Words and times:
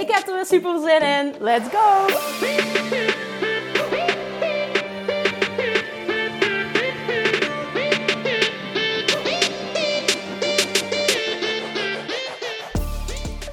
Ik 0.00 0.10
heb 0.10 0.26
er 0.26 0.34
weer 0.34 0.46
super 0.46 0.80
zin 0.80 1.00
in. 1.00 1.34
Let's 1.40 1.68
go! 1.68 2.06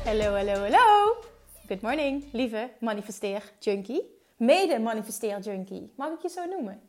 Hallo, 0.05 0.35
hallo, 0.35 0.53
hallo. 0.53 1.15
Good 1.67 1.81
morning, 1.81 2.23
lieve 2.31 2.69
manifesteer 2.79 3.41
junkie. 3.59 4.01
Mede 4.37 4.79
manifesteer 4.79 5.39
junkie. 5.39 5.93
Mag 5.95 6.09
ik 6.11 6.21
je 6.21 6.29
zo 6.29 6.45
noemen? 6.45 6.81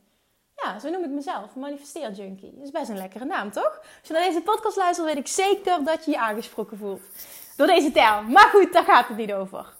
Ja, 0.54 0.78
zo 0.78 0.90
noem 0.90 1.04
ik 1.04 1.10
mezelf. 1.10 1.54
Manifesteer 1.54 2.12
junkie. 2.12 2.52
Dat 2.54 2.64
is 2.64 2.70
best 2.70 2.88
een 2.88 2.96
lekkere 2.96 3.24
naam, 3.24 3.50
toch? 3.50 3.78
Als 3.78 4.08
je 4.08 4.12
naar 4.12 4.22
deze 4.22 4.40
podcast 4.40 4.76
luistert, 4.76 5.06
weet 5.06 5.16
ik 5.16 5.28
zeker 5.28 5.84
dat 5.84 6.04
je 6.04 6.10
je 6.10 6.18
aangesproken 6.18 6.78
voelt 6.78 7.02
door 7.56 7.66
deze 7.66 7.92
term. 7.92 8.32
Maar 8.32 8.48
goed, 8.52 8.72
daar 8.72 8.84
gaat 8.84 9.08
het 9.08 9.16
niet 9.16 9.32
over. 9.32 9.74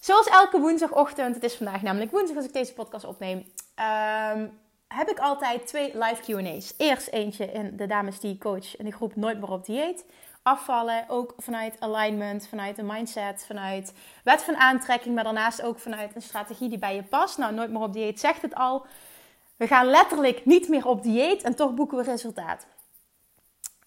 Zoals 0.00 0.28
elke 0.28 0.60
woensdagochtend, 0.60 1.34
het 1.34 1.44
is 1.44 1.54
vandaag 1.54 1.82
namelijk 1.82 2.10
woensdag 2.10 2.36
als 2.36 2.46
ik 2.46 2.52
deze 2.52 2.72
podcast 2.72 3.04
opneem, 3.04 3.52
ehm, 3.74 4.46
heb 4.88 5.08
ik 5.08 5.18
altijd 5.18 5.66
twee 5.66 5.98
live 5.98 6.22
QA's. 6.22 6.74
Eerst 6.76 7.08
eentje 7.08 7.52
in 7.52 7.76
de 7.76 7.86
dames 7.86 8.20
die 8.20 8.38
coach 8.38 8.76
in 8.76 8.84
de 8.84 8.92
groep 8.92 9.16
Nooit 9.16 9.40
meer 9.40 9.50
op 9.50 9.66
dieet. 9.66 10.04
Afvallen, 10.42 11.04
ook 11.08 11.34
vanuit 11.36 11.76
alignment, 11.80 12.46
vanuit 12.48 12.78
een 12.78 12.86
mindset, 12.86 13.44
vanuit 13.46 13.92
wet 14.24 14.42
van 14.42 14.56
aantrekking, 14.56 15.14
maar 15.14 15.24
daarnaast 15.24 15.62
ook 15.62 15.78
vanuit 15.78 16.14
een 16.14 16.22
strategie 16.22 16.68
die 16.68 16.78
bij 16.78 16.94
je 16.94 17.02
past. 17.02 17.38
Nou, 17.38 17.54
Nooit 17.54 17.70
meer 17.70 17.82
op 17.82 17.92
dieet 17.92 18.20
zegt 18.20 18.42
het 18.42 18.54
al. 18.54 18.86
We 19.56 19.66
gaan 19.66 19.86
letterlijk 19.86 20.44
niet 20.44 20.68
meer 20.68 20.86
op 20.86 21.02
dieet 21.02 21.42
en 21.42 21.54
toch 21.54 21.74
boeken 21.74 21.98
we 21.98 22.04
resultaat. 22.04 22.66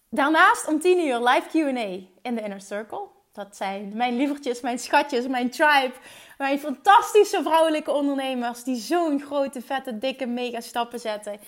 Daarnaast 0.10 0.68
om 0.68 0.80
10 0.80 1.08
uur 1.08 1.20
live 1.20 1.48
QA 1.50 2.08
in 2.22 2.36
de 2.36 2.42
Inner 2.42 2.62
Circle. 2.62 3.16
Dat 3.38 3.56
zijn 3.56 3.92
mijn 3.96 4.16
lievertjes, 4.16 4.62
mijn 4.62 4.80
schatjes, 4.80 5.28
mijn 5.28 5.50
tribe. 5.50 5.94
Mijn 6.38 6.60
fantastische 6.60 7.42
vrouwelijke 7.44 7.92
ondernemers 7.92 8.64
die 8.64 8.76
zo'n 8.76 9.22
grote, 9.22 9.62
vette, 9.62 9.98
dikke, 9.98 10.26
mega 10.26 10.62
stappen 10.62 11.00
zetten. 11.00 11.40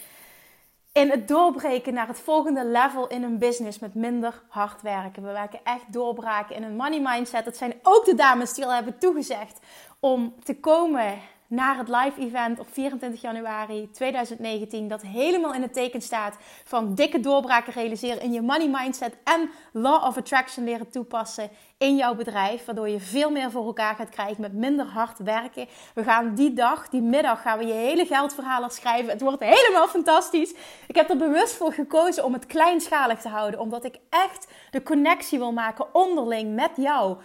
In 0.92 1.10
het 1.10 1.28
doorbreken 1.28 1.94
naar 1.94 2.08
het 2.08 2.20
volgende 2.20 2.66
level 2.66 3.08
in 3.08 3.22
hun 3.22 3.38
business 3.38 3.80
met 3.80 3.94
minder 3.94 4.42
hard 4.48 4.82
werken. 4.82 5.24
We 5.24 5.32
werken 5.32 5.60
echt 5.64 5.94
doorbraken 5.94 6.56
in 6.56 6.64
een 6.64 6.76
money 6.76 7.00
mindset. 7.02 7.46
Dat 7.46 7.58
zijn 7.58 7.74
ook 7.84 8.06
de 8.06 8.16
dames 8.16 8.54
die 8.54 8.66
al 8.66 8.74
hebben 8.74 8.98
toegezegd 8.98 9.60
om 10.00 10.36
te 10.44 10.60
komen 10.60 11.20
naar 11.50 11.78
het 11.78 11.88
live 11.88 12.22
event 12.22 12.60
op 12.60 12.68
24 12.72 13.22
januari 13.22 13.90
2019. 13.92 14.88
Dat 14.88 15.02
helemaal 15.02 15.54
in 15.54 15.62
het 15.62 15.74
teken 15.74 16.02
staat 16.02 16.36
van 16.64 16.96
dikke 16.96 17.20
doorbraken 17.20 17.74
realiseren 17.74 18.22
in 18.22 18.32
je 18.32 18.42
money 18.42 18.70
mindset 18.70 19.18
en 19.24 19.50
law 19.72 20.04
of 20.04 20.18
attraction 20.18 20.66
leren 20.66 20.90
toepassen 20.90 21.50
in 21.80 21.96
jouw 21.96 22.16
bedrijf. 22.16 22.66
Waardoor 22.66 22.90
je 22.90 23.00
veel 23.00 23.32
meer 23.32 23.52
voor 23.52 23.66
elkaar 23.66 23.96
gaat 23.96 24.10
krijgen 24.10 24.42
met 24.42 24.54
minder 24.54 24.86
hard 24.86 25.18
werken. 25.18 25.68
We 25.94 26.04
gaan 26.04 26.36
die 26.36 26.54
dag, 26.54 26.90
die 26.90 27.02
middag, 27.02 27.42
gaan 27.42 27.58
we 27.58 27.66
je 27.66 27.74
hele 27.74 28.06
geldverhaal 28.06 28.70
schrijven. 28.70 29.10
Het 29.10 29.22
wordt 29.22 29.44
helemaal 29.44 29.88
fantastisch. 29.88 30.54
Ik 30.88 30.96
heb 30.96 31.10
er 31.10 31.18
bewust 31.18 31.56
voor 31.56 31.74
gekozen 31.74 32.26
om 32.26 32.34
het 32.34 32.46
kleinschalig 32.46 33.22
te 33.22 33.30
houden. 33.30 33.60
Omdat 33.60 33.86
ik 33.86 34.00
echt 34.10 34.48
de 34.72 34.84
connectie 34.84 35.40
wil 35.40 35.52
maken 35.52 35.96
onderling 35.96 36.56
met 36.56 36.72
jou. 36.76 37.18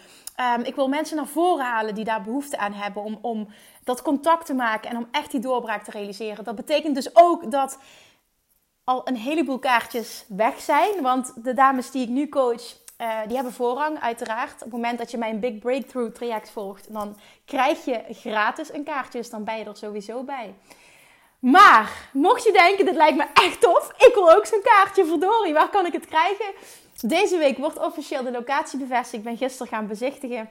Um, 0.57 0.65
ik 0.65 0.75
wil 0.75 0.89
mensen 0.89 1.17
naar 1.17 1.27
voren 1.27 1.65
halen 1.65 1.95
die 1.95 2.05
daar 2.05 2.23
behoefte 2.23 2.59
aan 2.59 2.73
hebben 2.73 3.03
om, 3.03 3.19
om 3.21 3.49
dat 3.85 4.03
contact 4.03 4.47
te 4.47 4.55
maken 4.55 4.91
en 4.91 4.97
om 4.97 5.09
echt 5.11 5.31
die 5.31 5.41
doorbraak 5.41 5.85
te 5.85 5.91
realiseren. 5.91 6.45
Dat 6.45 6.55
betekent 6.55 6.95
dus 6.95 7.17
ook 7.17 7.51
dat 7.51 7.79
al 8.85 9.09
een 9.09 9.17
heleboel 9.17 9.59
kaartjes 9.59 10.25
weg 10.29 10.61
zijn. 10.61 11.03
Want 11.03 11.45
de 11.45 11.55
dames 11.55 11.91
die 11.91 12.03
ik 12.03 12.09
nu 12.09 12.29
coach, 12.29 12.84
uh, 12.99 13.19
die 13.27 13.35
hebben 13.35 13.53
voorrang 13.53 14.01
uiteraard. 14.01 14.55
Op 14.55 14.61
het 14.61 14.73
moment 14.73 14.99
dat 14.99 15.11
je 15.11 15.19
mijn 15.19 15.41
Big 15.41 15.59
Breakthrough 15.59 16.15
traject 16.15 16.51
volgt, 16.51 16.93
dan 16.93 17.17
krijg 17.45 17.85
je 17.85 18.01
gratis 18.11 18.73
een 18.73 18.85
kaartje. 18.85 19.19
Dus 19.19 19.31
dan 19.31 19.45
ben 19.45 19.59
je 19.59 19.65
er 19.65 19.77
sowieso 19.77 20.23
bij. 20.23 20.55
Maar, 21.39 22.09
mocht 22.13 22.45
je 22.45 22.53
denken, 22.53 22.85
dit 22.85 22.95
lijkt 22.95 23.17
me 23.17 23.27
echt 23.35 23.61
tof. 23.61 23.93
Ik 23.97 24.15
wil 24.15 24.33
ook 24.33 24.47
zo'n 24.47 24.63
kaartje, 24.63 25.05
verdorie. 25.05 25.53
Waar 25.53 25.71
kan 25.71 25.87
ik 25.87 25.93
het 25.93 26.07
krijgen? 26.07 26.47
Deze 27.01 27.39
week 27.39 27.59
wordt 27.59 27.79
officieel 27.79 28.23
de 28.23 28.31
locatie 28.31 28.79
bevestigd. 28.79 29.15
Ik 29.15 29.23
ben 29.23 29.37
gisteren 29.37 29.73
gaan 29.73 29.87
bezichtigen. 29.87 30.49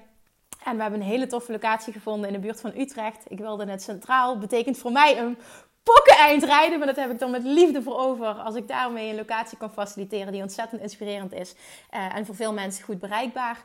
En 0.64 0.76
we 0.76 0.82
hebben 0.82 1.02
een 1.02 1.08
hele 1.08 1.28
toffe 1.28 1.52
locatie 1.52 1.94
gevonden 1.94 2.28
in 2.28 2.34
de 2.34 2.40
buurt 2.40 2.62
van 2.62 2.72
Utrecht. 2.78 3.24
Ik 3.28 3.40
wilde 3.40 3.66
het 3.66 3.84
centraal. 3.84 4.38
Betekent 4.38 4.78
voor 4.78 4.92
mij 4.92 5.18
een 5.18 5.38
pokken 5.84 6.18
eind 6.18 6.44
rijden. 6.44 6.78
Maar 6.78 6.88
dat 6.88 6.96
heb 6.96 7.12
ik 7.12 7.20
dan 7.20 7.32
met 7.32 7.44
liefde 7.44 7.82
voor 7.82 7.98
over. 7.98 8.28
Als 8.28 8.56
ik 8.56 8.68
daarmee 8.68 9.10
een 9.10 9.16
locatie 9.16 9.58
kan 9.58 9.72
faciliteren 9.72 10.32
die 10.32 10.42
ontzettend 10.42 10.82
inspirerend 10.82 11.34
is. 11.34 11.54
Uh, 11.94 12.16
en 12.16 12.26
voor 12.26 12.36
veel 12.36 12.54
mensen 12.54 12.84
goed 12.84 13.00
bereikbaar. 13.00 13.58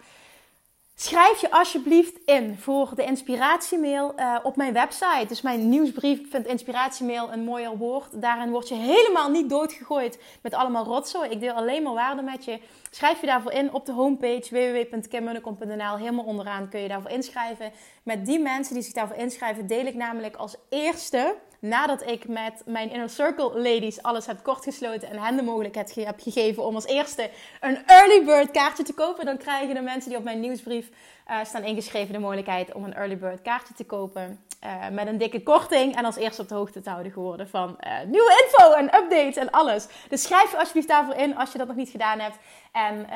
Schrijf 1.00 1.40
je 1.40 1.50
alsjeblieft 1.50 2.18
in 2.24 2.56
voor 2.58 2.92
de 2.94 3.04
inspiratiemail 3.04 4.14
uh, 4.16 4.38
op 4.42 4.56
mijn 4.56 4.72
website. 4.72 5.24
Dus 5.28 5.40
mijn 5.42 5.68
nieuwsbrief. 5.68 6.18
Ik 6.18 6.26
vind 6.30 6.46
inspiratiemail 6.46 7.32
een 7.32 7.44
mooier 7.44 7.76
woord. 7.76 8.22
Daarin 8.22 8.50
word 8.50 8.68
je 8.68 8.74
helemaal 8.74 9.30
niet 9.30 9.48
doodgegooid 9.50 10.18
met 10.42 10.54
allemaal 10.54 10.84
rotzooi. 10.84 11.30
Ik 11.30 11.40
deel 11.40 11.52
alleen 11.52 11.82
maar 11.82 11.94
waarde 11.94 12.22
met 12.22 12.44
je. 12.44 12.60
Schrijf 12.90 13.20
je 13.20 13.26
daarvoor 13.26 13.52
in 13.52 13.72
op 13.72 13.86
de 13.86 13.92
homepage 13.92 14.48
www.kimmunnekom.nl. 14.50 15.96
Helemaal 15.96 16.24
onderaan 16.24 16.68
kun 16.68 16.80
je 16.80 16.88
daarvoor 16.88 17.10
inschrijven. 17.10 17.72
Met 18.02 18.26
die 18.26 18.38
mensen 18.38 18.74
die 18.74 18.82
zich 18.82 18.92
daarvoor 18.92 19.16
inschrijven 19.16 19.66
deel 19.66 19.86
ik 19.86 19.94
namelijk 19.94 20.36
als 20.36 20.56
eerste 20.68 21.34
nadat 21.58 22.06
ik 22.06 22.28
met 22.28 22.62
mijn 22.66 22.90
Inner 22.90 23.10
Circle 23.10 23.60
ladies 23.60 24.02
alles 24.02 24.26
heb 24.26 24.42
kortgesloten 24.42 25.10
en 25.10 25.18
hen 25.18 25.36
de 25.36 25.42
mogelijkheid 25.42 25.94
heb 25.94 26.20
gegeven 26.20 26.64
om 26.64 26.74
als 26.74 26.86
eerste 26.86 27.30
een 27.60 27.86
early 27.86 28.24
bird 28.24 28.50
kaartje 28.50 28.82
te 28.82 28.94
kopen, 28.94 29.24
dan 29.24 29.36
krijgen 29.36 29.74
de 29.74 29.80
mensen 29.80 30.08
die 30.08 30.18
op 30.18 30.24
mijn 30.24 30.40
nieuwsbrief 30.40 30.90
uh, 31.30 31.44
staan 31.44 31.64
ingeschreven 31.64 32.12
de 32.12 32.18
mogelijkheid 32.18 32.72
om 32.72 32.84
een 32.84 32.94
early 32.94 33.18
bird 33.18 33.42
kaartje 33.42 33.74
te 33.74 33.84
kopen. 33.84 34.40
Uh, 34.64 34.88
met 34.88 35.06
een 35.06 35.18
dikke 35.18 35.42
korting 35.42 35.96
en 35.96 36.04
als 36.04 36.16
eerste 36.16 36.42
op 36.42 36.48
de 36.48 36.54
hoogte 36.54 36.80
te 36.80 36.90
houden 36.90 37.12
geworden 37.12 37.48
van 37.48 37.76
uh, 37.80 37.92
nieuwe 38.06 38.44
info 38.44 38.72
en 38.72 38.84
updates 38.84 39.36
en 39.36 39.50
alles. 39.50 39.86
Dus 40.08 40.22
schrijf 40.22 40.50
je 40.50 40.58
alsjeblieft 40.58 40.88
daarvoor 40.88 41.14
in 41.14 41.36
als 41.36 41.52
je 41.52 41.58
dat 41.58 41.66
nog 41.66 41.76
niet 41.76 41.90
gedaan 41.90 42.18
hebt. 42.18 42.36
En 42.72 43.06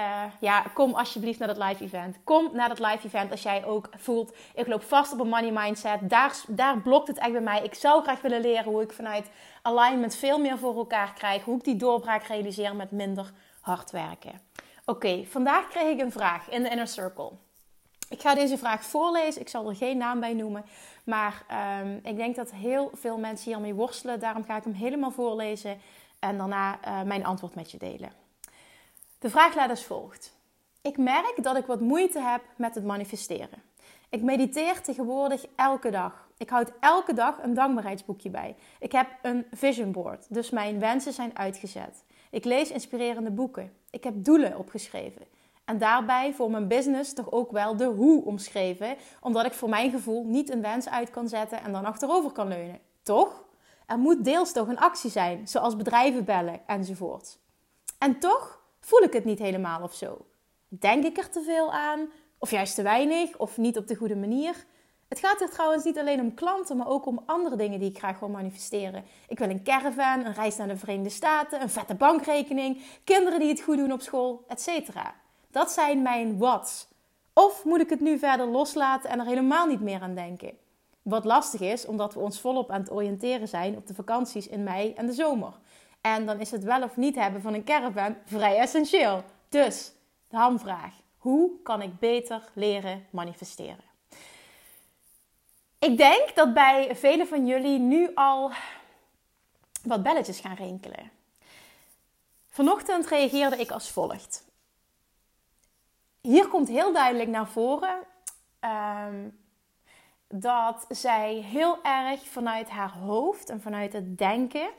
ja, 0.41 0.65
kom 0.75 0.95
alsjeblieft 0.95 1.39
naar 1.39 1.55
dat 1.55 1.65
live 1.65 1.85
event. 1.85 2.17
Kom 2.25 2.51
naar 2.53 2.69
dat 2.69 2.79
live 2.79 3.07
event 3.07 3.31
als 3.31 3.43
jij 3.43 3.65
ook 3.65 3.89
voelt, 3.97 4.37
ik 4.55 4.67
loop 4.67 4.83
vast 4.83 5.13
op 5.13 5.21
een 5.21 5.29
money 5.29 5.51
mindset. 5.53 5.99
Daar, 6.03 6.37
daar 6.49 6.81
blokt 6.81 7.09
het 7.09 7.19
echt 7.19 7.33
bij 7.33 7.41
mij. 7.41 7.63
Ik 7.63 7.75
zou 7.75 8.03
graag 8.03 8.21
willen 8.21 8.41
leren 8.41 8.65
hoe 8.65 8.83
ik 8.83 8.93
vanuit 8.93 9.31
alignment 9.63 10.17
veel 10.17 10.39
meer 10.39 10.59
voor 10.59 10.77
elkaar 10.77 11.13
krijg. 11.13 11.45
Hoe 11.45 11.57
ik 11.57 11.65
die 11.65 11.77
doorbraak 11.77 12.23
realiseer 12.23 12.77
met 12.77 12.91
minder 12.91 13.33
hard 13.61 13.91
werken. 13.91 14.41
Oké, 14.85 15.25
vandaag 15.25 15.69
kreeg 15.69 15.93
ik 15.93 16.01
een 16.01 16.13
vraag 16.13 16.51
in 16.51 16.63
de 16.63 16.69
Inner 16.69 16.89
Circle. 16.89 17.31
Ik 18.09 18.21
ga 18.21 18.35
deze 18.35 18.59
vraag 18.59 18.85
voorlezen. 18.85 19.41
Ik 19.41 19.49
zal 19.49 19.69
er 19.69 19.77
geen 19.77 19.97
naam 19.97 20.21
bij 20.21 20.33
noemen. 20.33 20.65
Maar 21.05 21.45
um, 21.83 22.01
ik 22.03 22.17
denk 22.17 22.37
dat 22.37 22.51
heel 22.51 22.91
veel 22.95 23.19
mensen 23.19 23.53
hiermee 23.53 23.75
worstelen. 23.75 24.21
Daarom 24.21 24.45
ga 24.45 24.57
ik 24.57 24.65
hem 24.65 24.73
helemaal 24.73 25.11
voorlezen. 25.11 25.81
En 26.19 26.39
daarna 26.39 26.79
uh, 26.87 27.03
mijn 27.03 27.25
antwoord 27.25 27.55
met 27.55 27.71
je 27.71 27.79
delen. 27.79 28.13
De 29.19 29.31
vraag 29.31 29.55
luidt 29.55 29.71
als 29.71 29.85
volgt. 29.85 30.37
Ik 30.83 30.97
merk 30.97 31.35
dat 31.43 31.57
ik 31.57 31.67
wat 31.67 31.81
moeite 31.81 32.21
heb 32.21 32.43
met 32.57 32.75
het 32.75 32.85
manifesteren. 32.85 33.63
Ik 34.09 34.23
mediteer 34.23 34.81
tegenwoordig 34.81 35.47
elke 35.57 35.91
dag. 35.91 36.29
Ik 36.37 36.51
houd 36.51 36.73
elke 36.81 37.15
dag 37.15 37.43
een 37.43 37.55
dankbaarheidsboekje 37.55 38.31
bij. 38.31 38.57
Ik 38.79 38.93
heb 38.93 39.07
een 39.23 39.47
vision 39.51 39.93
board, 39.93 40.27
dus 40.29 40.51
mijn 40.51 40.79
wensen 40.79 41.13
zijn 41.13 41.39
uitgezet. 41.39 42.05
Ik 42.31 42.45
lees 42.45 42.71
inspirerende 42.71 43.31
boeken. 43.31 43.73
Ik 43.91 44.05
heb 44.05 44.15
doelen 44.17 44.59
opgeschreven. 44.59 45.23
En 45.65 45.79
daarbij 45.79 46.33
voor 46.33 46.51
mijn 46.51 46.69
business 46.69 47.13
toch 47.13 47.33
ook 47.33 47.51
wel 47.51 47.77
de 47.77 47.85
hoe 47.85 48.25
omschreven, 48.25 48.97
omdat 49.21 49.45
ik 49.45 49.53
voor 49.53 49.69
mijn 49.69 49.91
gevoel 49.91 50.25
niet 50.25 50.51
een 50.51 50.63
wens 50.63 50.89
uit 50.89 51.11
kan 51.11 51.29
zetten 51.29 51.63
en 51.63 51.73
dan 51.73 51.85
achterover 51.85 52.31
kan 52.31 52.49
leunen. 52.49 52.81
Toch? 53.03 53.45
Er 53.87 53.99
moet 53.99 54.25
deels 54.25 54.53
toch 54.53 54.69
een 54.69 54.79
actie 54.79 55.11
zijn, 55.11 55.49
zoals 55.49 55.77
bedrijven 55.77 56.25
bellen 56.25 56.61
enzovoort. 56.67 57.39
En 57.99 58.19
toch 58.19 58.61
voel 58.81 59.03
ik 59.03 59.13
het 59.13 59.25
niet 59.25 59.39
helemaal 59.39 59.83
of 59.83 59.95
zo. 59.95 60.27
Denk 60.69 61.05
ik 61.05 61.19
er 61.19 61.31
te 61.31 61.43
veel 61.43 61.73
aan, 61.73 62.11
of 62.39 62.51
juist 62.51 62.75
te 62.75 62.83
weinig, 62.83 63.39
of 63.39 63.57
niet 63.57 63.79
op 63.79 63.87
de 63.87 63.95
goede 63.95 64.17
manier? 64.17 64.65
Het 65.09 65.19
gaat 65.19 65.41
er 65.41 65.51
trouwens 65.51 65.85
niet 65.85 65.99
alleen 65.99 66.21
om 66.21 66.35
klanten, 66.35 66.77
maar 66.77 66.89
ook 66.89 67.07
om 67.07 67.23
andere 67.27 67.57
dingen 67.57 67.79
die 67.79 67.91
ik 67.91 67.99
graag 67.99 68.19
wil 68.19 68.29
manifesteren. 68.29 69.05
Ik 69.29 69.39
wil 69.39 69.51
een 69.51 69.65
caravan, 69.65 70.25
een 70.25 70.35
reis 70.35 70.57
naar 70.57 70.69
de 70.69 70.77
Verenigde 70.77 71.11
Staten, 71.11 71.63
een 71.63 71.71
vette 71.71 71.95
bankrekening, 71.95 72.83
kinderen 73.05 73.39
die 73.39 73.49
het 73.49 73.61
goed 73.61 73.77
doen 73.77 73.93
op 73.93 74.01
school, 74.01 74.45
etc. 74.49 74.89
Dat 75.53 75.71
zijn 75.71 76.03
mijn 76.03 76.39
what's. 76.39 76.89
Of 77.33 77.65
moet 77.65 77.81
ik 77.81 77.91
het 77.91 78.01
nu 78.01 78.19
verder 78.19 78.47
loslaten 78.47 79.11
en 79.11 79.19
er 79.19 79.27
helemaal 79.27 79.67
niet 79.67 79.81
meer 79.81 80.01
aan 80.01 80.15
denken? 80.15 80.59
Wat 81.03 81.25
lastig 81.25 81.61
is, 81.61 81.87
omdat 81.87 82.15
we 82.15 82.21
ons 82.21 82.41
volop 82.41 82.71
aan 82.71 82.81
het 82.81 82.91
oriënteren 82.91 83.49
zijn 83.49 83.77
op 83.77 83.87
de 83.87 83.95
vakanties 83.95 84.49
in 84.49 84.63
mei 84.63 84.93
en 84.93 85.07
de 85.07 85.13
zomer. 85.13 85.53
En 86.01 86.27
dan 86.27 86.41
is 86.41 86.51
het 86.51 86.65
wel 86.65 86.83
of 86.83 86.97
niet 86.97 87.15
hebben 87.15 87.43
van 87.43 87.55
een 87.55 87.65
caravan 87.65 88.17
vrij 88.25 88.57
essentieel. 88.57 89.23
Dus, 89.49 89.93
de 90.29 90.37
hamvraag. 90.37 90.95
Hoe 91.17 91.51
kan 91.63 91.83
ik 91.83 91.99
beter 91.99 92.51
leren 92.53 93.07
manifesteren? 93.11 93.85
Ik 95.79 95.97
denk 95.97 96.35
dat 96.35 96.55
bij 96.55 96.97
velen 96.97 97.27
van 97.27 97.47
jullie 97.47 97.79
nu 97.79 98.11
al 98.15 98.51
wat 99.83 100.03
belletjes 100.03 100.41
gaan 100.41 100.57
rinkelen. 100.57 101.11
Vanochtend 102.49 103.07
reageerde 103.07 103.57
ik 103.57 103.71
als 103.71 103.91
volgt. 103.91 104.45
Hier 106.23 106.49
komt 106.49 106.69
heel 106.69 106.93
duidelijk 106.93 107.29
naar 107.29 107.49
voren 107.49 107.99
ehm, 108.61 109.29
dat 110.29 110.85
zij 110.89 111.35
heel 111.35 111.83
erg 111.83 112.27
vanuit 112.27 112.71
haar 112.71 112.93
hoofd 112.93 113.51
en 113.51 113.61
vanuit 113.61 113.93
het 113.93 114.19
denken 114.19 114.71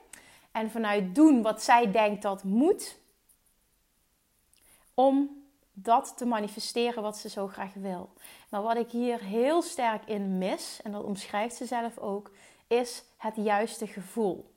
en 0.52 0.72
vanuit 0.72 1.16
doen 1.16 1.42
wat 1.42 1.64
zij 1.64 1.92
denkt 1.92 2.22
dat 2.22 2.44
moet, 2.44 2.98
om 4.94 5.44
dat 5.74 6.18
te 6.18 6.26
manifesteren 6.26 7.04
wat 7.04 7.18
ze 7.18 7.30
zo 7.30 7.48
graag 7.48 7.74
wil. 7.74 8.14
Maar 8.50 8.62
wat 8.62 8.78
ik 8.78 8.92
hier 8.92 9.20
heel 9.20 9.62
sterk 9.62 10.06
in 10.06 10.38
mis, 10.38 10.80
en 10.84 10.92
dat 10.92 11.04
omschrijft 11.04 11.56
ze 11.56 11.66
zelf 11.66 11.98
ook, 11.98 12.32
is 12.68 13.04
het 13.18 13.36
juiste 13.36 13.88
gevoel. 13.88 14.52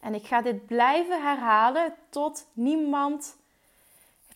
En 0.00 0.14
ik 0.14 0.26
ga 0.26 0.42
dit 0.42 0.66
blijven 0.66 1.22
herhalen 1.22 1.94
tot 2.08 2.46
niemand, 2.52 3.36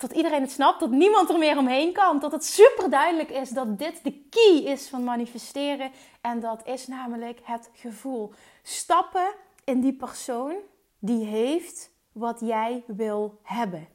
tot 0.00 0.12
iedereen 0.12 0.40
het 0.40 0.50
snapt, 0.50 0.78
tot 0.78 0.90
niemand 0.90 1.30
er 1.30 1.38
meer 1.38 1.58
omheen 1.58 1.92
kan. 1.92 2.20
Tot 2.20 2.32
het 2.32 2.44
super 2.44 2.90
duidelijk 2.90 3.30
is 3.30 3.50
dat 3.50 3.78
dit 3.78 4.04
de 4.04 4.26
key 4.30 4.72
is 4.72 4.88
van 4.88 5.04
manifesteren. 5.04 5.90
En 6.20 6.40
dat 6.40 6.66
is 6.66 6.86
namelijk 6.86 7.40
het 7.42 7.70
gevoel. 7.72 8.32
Stappen 8.62 9.34
in 9.64 9.80
die 9.80 9.92
persoon 9.92 10.54
die 10.98 11.24
heeft 11.24 11.90
wat 12.12 12.40
jij 12.40 12.84
wil 12.86 13.40
hebben. 13.42 13.88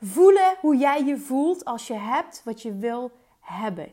Voelen 0.00 0.56
hoe 0.60 0.76
jij 0.76 1.04
je 1.04 1.18
voelt 1.18 1.64
als 1.64 1.86
je 1.86 1.94
hebt 1.94 2.42
wat 2.44 2.62
je 2.62 2.74
wil 2.74 3.10
hebben. 3.40 3.92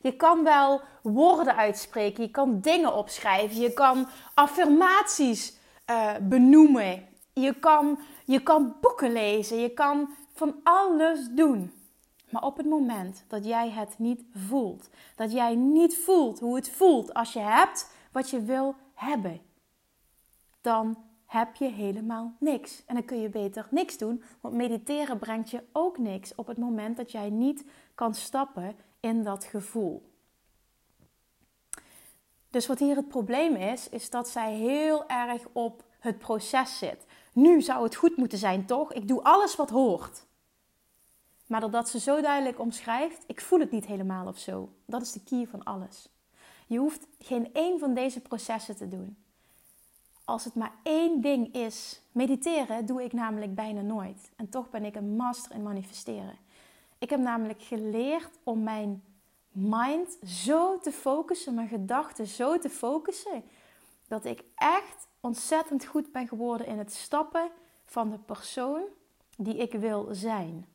Je 0.00 0.16
kan 0.16 0.44
wel 0.44 0.80
woorden 1.02 1.56
uitspreken, 1.56 2.22
je 2.22 2.30
kan 2.30 2.60
dingen 2.60 2.94
opschrijven, 2.94 3.60
je 3.60 3.72
kan 3.72 4.08
affirmaties 4.34 5.56
uh, 5.90 6.12
benoemen, 6.20 7.08
je 7.32 7.54
kan, 7.54 7.98
je 8.32 8.42
kan 8.42 8.76
boeken 8.80 9.12
lezen, 9.12 9.58
je 9.58 9.74
kan 9.74 10.14
van 10.32 10.54
alles 10.62 11.28
doen. 11.30 11.72
Maar 12.30 12.42
op 12.42 12.56
het 12.56 12.66
moment 12.66 13.24
dat 13.28 13.44
jij 13.44 13.70
het 13.70 13.98
niet 13.98 14.24
voelt, 14.34 14.88
dat 15.16 15.32
jij 15.32 15.54
niet 15.54 15.96
voelt 15.96 16.40
hoe 16.40 16.54
het 16.56 16.70
voelt 16.70 17.14
als 17.14 17.32
je 17.32 17.38
hebt 17.38 17.90
wat 18.12 18.30
je 18.30 18.42
wil 18.42 18.74
hebben, 18.94 19.40
dan 20.60 21.04
heb 21.26 21.54
je 21.54 21.68
helemaal 21.68 22.32
niks. 22.38 22.82
En 22.86 22.94
dan 22.94 23.04
kun 23.04 23.20
je 23.20 23.28
beter 23.28 23.66
niks 23.70 23.98
doen, 23.98 24.22
want 24.40 24.54
mediteren 24.54 25.18
brengt 25.18 25.50
je 25.50 25.62
ook 25.72 25.98
niks 25.98 26.34
op 26.34 26.46
het 26.46 26.58
moment 26.58 26.96
dat 26.96 27.12
jij 27.12 27.30
niet 27.30 27.64
kan 27.94 28.14
stappen 28.14 28.76
in 29.00 29.22
dat 29.22 29.44
gevoel. 29.44 30.10
Dus 32.50 32.66
wat 32.66 32.78
hier 32.78 32.96
het 32.96 33.08
probleem 33.08 33.56
is, 33.56 33.88
is 33.88 34.10
dat 34.10 34.28
zij 34.28 34.54
heel 34.54 35.08
erg 35.08 35.42
op 35.52 35.84
het 35.98 36.18
proces 36.18 36.78
zit. 36.78 37.06
Nu 37.32 37.62
zou 37.62 37.82
het 37.82 37.94
goed 37.94 38.16
moeten 38.16 38.38
zijn, 38.38 38.66
toch? 38.66 38.92
Ik 38.92 39.08
doe 39.08 39.22
alles 39.22 39.56
wat 39.56 39.70
hoort. 39.70 40.24
Maar 41.46 41.60
doordat 41.60 41.88
ze 41.88 42.00
zo 42.00 42.20
duidelijk 42.20 42.58
omschrijft, 42.60 43.24
ik 43.26 43.40
voel 43.40 43.60
het 43.60 43.70
niet 43.70 43.86
helemaal 43.86 44.26
of 44.26 44.38
zo. 44.38 44.72
Dat 44.84 45.02
is 45.02 45.12
de 45.12 45.22
key 45.24 45.46
van 45.46 45.62
alles. 45.62 46.08
Je 46.66 46.78
hoeft 46.78 47.06
geen 47.18 47.52
één 47.52 47.78
van 47.78 47.94
deze 47.94 48.20
processen 48.20 48.76
te 48.76 48.88
doen 48.88 49.16
als 50.24 50.44
het 50.44 50.54
maar 50.54 50.72
één 50.82 51.20
ding 51.20 51.54
is. 51.54 52.00
Mediteren 52.12 52.86
doe 52.86 53.04
ik 53.04 53.12
namelijk 53.12 53.54
bijna 53.54 53.80
nooit. 53.80 54.30
En 54.36 54.48
toch 54.48 54.70
ben 54.70 54.84
ik 54.84 54.96
een 54.96 55.16
master 55.16 55.54
in 55.54 55.62
manifesteren. 55.62 56.38
Ik 56.98 57.10
heb 57.10 57.20
namelijk 57.20 57.62
geleerd 57.62 58.30
om 58.42 58.62
mijn 58.62 59.02
mind 59.50 60.18
zo 60.24 60.78
te 60.78 60.92
focussen, 60.92 61.54
mijn 61.54 61.68
gedachten 61.68 62.26
zo 62.26 62.58
te 62.58 62.70
focussen, 62.70 63.44
dat 64.12 64.24
ik 64.24 64.42
echt 64.54 65.08
ontzettend 65.20 65.84
goed 65.84 66.12
ben 66.12 66.28
geworden 66.28 66.66
in 66.66 66.78
het 66.78 66.92
stappen 66.92 67.50
van 67.84 68.10
de 68.10 68.18
persoon 68.18 68.82
die 69.36 69.56
ik 69.56 69.72
wil 69.72 70.08
zijn. 70.10 70.66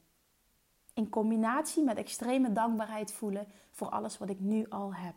In 0.93 1.09
combinatie 1.09 1.83
met 1.83 1.97
extreme 1.97 2.51
dankbaarheid 2.51 3.11
voelen 3.11 3.47
voor 3.71 3.89
alles 3.89 4.17
wat 4.17 4.29
ik 4.29 4.39
nu 4.39 4.65
al 4.69 4.93
heb. 4.93 5.15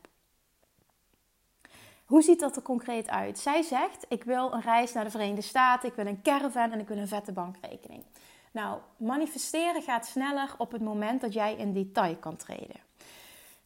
Hoe 2.04 2.22
ziet 2.22 2.40
dat 2.40 2.56
er 2.56 2.62
concreet 2.62 3.08
uit? 3.08 3.38
Zij 3.38 3.62
zegt: 3.62 4.06
Ik 4.08 4.24
wil 4.24 4.52
een 4.52 4.60
reis 4.60 4.92
naar 4.92 5.04
de 5.04 5.10
Verenigde 5.10 5.42
Staten, 5.42 5.88
ik 5.88 5.94
wil 5.94 6.06
een 6.06 6.22
caravan 6.22 6.72
en 6.72 6.80
ik 6.80 6.88
wil 6.88 6.98
een 6.98 7.08
vette 7.08 7.32
bankrekening. 7.32 8.04
Nou, 8.52 8.80
manifesteren 8.96 9.82
gaat 9.82 10.06
sneller 10.06 10.54
op 10.58 10.72
het 10.72 10.82
moment 10.82 11.20
dat 11.20 11.32
jij 11.32 11.56
in 11.56 11.72
detail 11.72 12.16
kan 12.16 12.36
treden. 12.36 12.80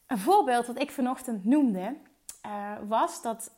Een 0.06 0.18
voorbeeld 0.18 0.66
dat 0.66 0.80
ik 0.80 0.90
vanochtend 0.90 1.44
noemde 1.44 1.96
uh, 2.46 2.72
was 2.88 3.22
dat 3.22 3.50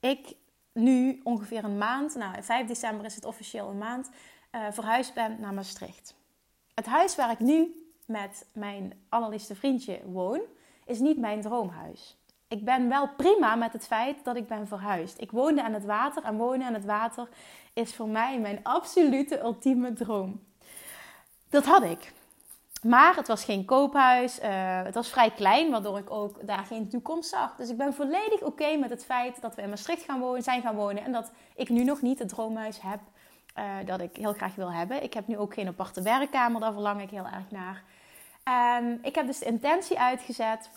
ik 0.00 0.36
nu 0.74 1.20
ongeveer 1.22 1.64
een 1.64 1.78
maand, 1.78 2.14
nou 2.14 2.42
5 2.42 2.66
december 2.66 3.06
is 3.06 3.14
het 3.14 3.24
officieel 3.24 3.68
een 3.68 3.78
maand, 3.78 4.10
uh, 4.52 4.66
verhuisd 4.70 5.14
ben 5.14 5.36
naar 5.40 5.54
Maastricht. 5.54 6.14
Het 6.74 6.86
huis 6.86 7.16
waar 7.16 7.30
ik 7.30 7.38
nu 7.38 7.88
met 8.06 8.46
mijn 8.52 8.92
allerliefste 9.08 9.54
vriendje 9.54 10.00
woon, 10.04 10.40
is 10.84 10.98
niet 10.98 11.18
mijn 11.18 11.40
droomhuis 11.40 12.16
ik 12.54 12.64
ben 12.64 12.88
wel 12.88 13.08
prima 13.16 13.54
met 13.54 13.72
het 13.72 13.86
feit 13.86 14.24
dat 14.24 14.36
ik 14.36 14.46
ben 14.46 14.68
verhuisd. 14.68 15.20
Ik 15.20 15.30
woonde 15.30 15.62
aan 15.62 15.72
het 15.72 15.84
water 15.84 16.22
en 16.22 16.36
wonen 16.36 16.66
aan 16.66 16.74
het 16.74 16.84
water 16.84 17.28
is 17.72 17.94
voor 17.94 18.08
mij 18.08 18.38
mijn 18.38 18.60
absolute 18.62 19.40
ultieme 19.40 19.92
droom. 19.92 20.40
Dat 21.50 21.64
had 21.64 21.82
ik. 21.82 22.12
Maar 22.84 23.16
het 23.16 23.28
was 23.28 23.44
geen 23.44 23.64
koophuis. 23.64 24.40
Uh, 24.40 24.82
het 24.82 24.94
was 24.94 25.10
vrij 25.10 25.30
klein, 25.30 25.70
waardoor 25.70 25.98
ik 25.98 26.10
ook 26.10 26.46
daar 26.46 26.64
geen 26.64 26.88
toekomst 26.88 27.30
zag. 27.30 27.56
Dus 27.56 27.70
ik 27.70 27.76
ben 27.76 27.94
volledig 27.94 28.42
oké 28.42 28.76
met 28.76 28.90
het 28.90 29.04
feit 29.04 29.40
dat 29.40 29.54
we 29.54 29.62
in 29.62 29.68
Maastricht 29.68 30.02
gaan 30.02 30.20
wonen, 30.20 30.42
zijn 30.42 30.62
gaan 30.62 30.76
wonen. 30.76 31.04
En 31.04 31.12
dat 31.12 31.32
ik 31.54 31.68
nu 31.68 31.84
nog 31.84 32.02
niet 32.02 32.18
het 32.18 32.28
droomhuis 32.28 32.80
heb 32.80 33.00
uh, 33.58 33.64
dat 33.84 34.00
ik 34.00 34.16
heel 34.16 34.32
graag 34.32 34.54
wil 34.54 34.72
hebben. 34.72 35.02
Ik 35.02 35.14
heb 35.14 35.26
nu 35.26 35.38
ook 35.38 35.54
geen 35.54 35.68
aparte 35.68 36.02
werkkamer, 36.02 36.60
daar 36.60 36.72
verlang 36.72 37.02
ik 37.02 37.10
heel 37.10 37.26
erg 37.26 37.50
naar. 37.50 37.82
En 38.42 38.98
ik 39.02 39.14
heb 39.14 39.26
dus 39.26 39.38
de 39.38 39.44
intentie 39.44 39.98
uitgezet 39.98 40.70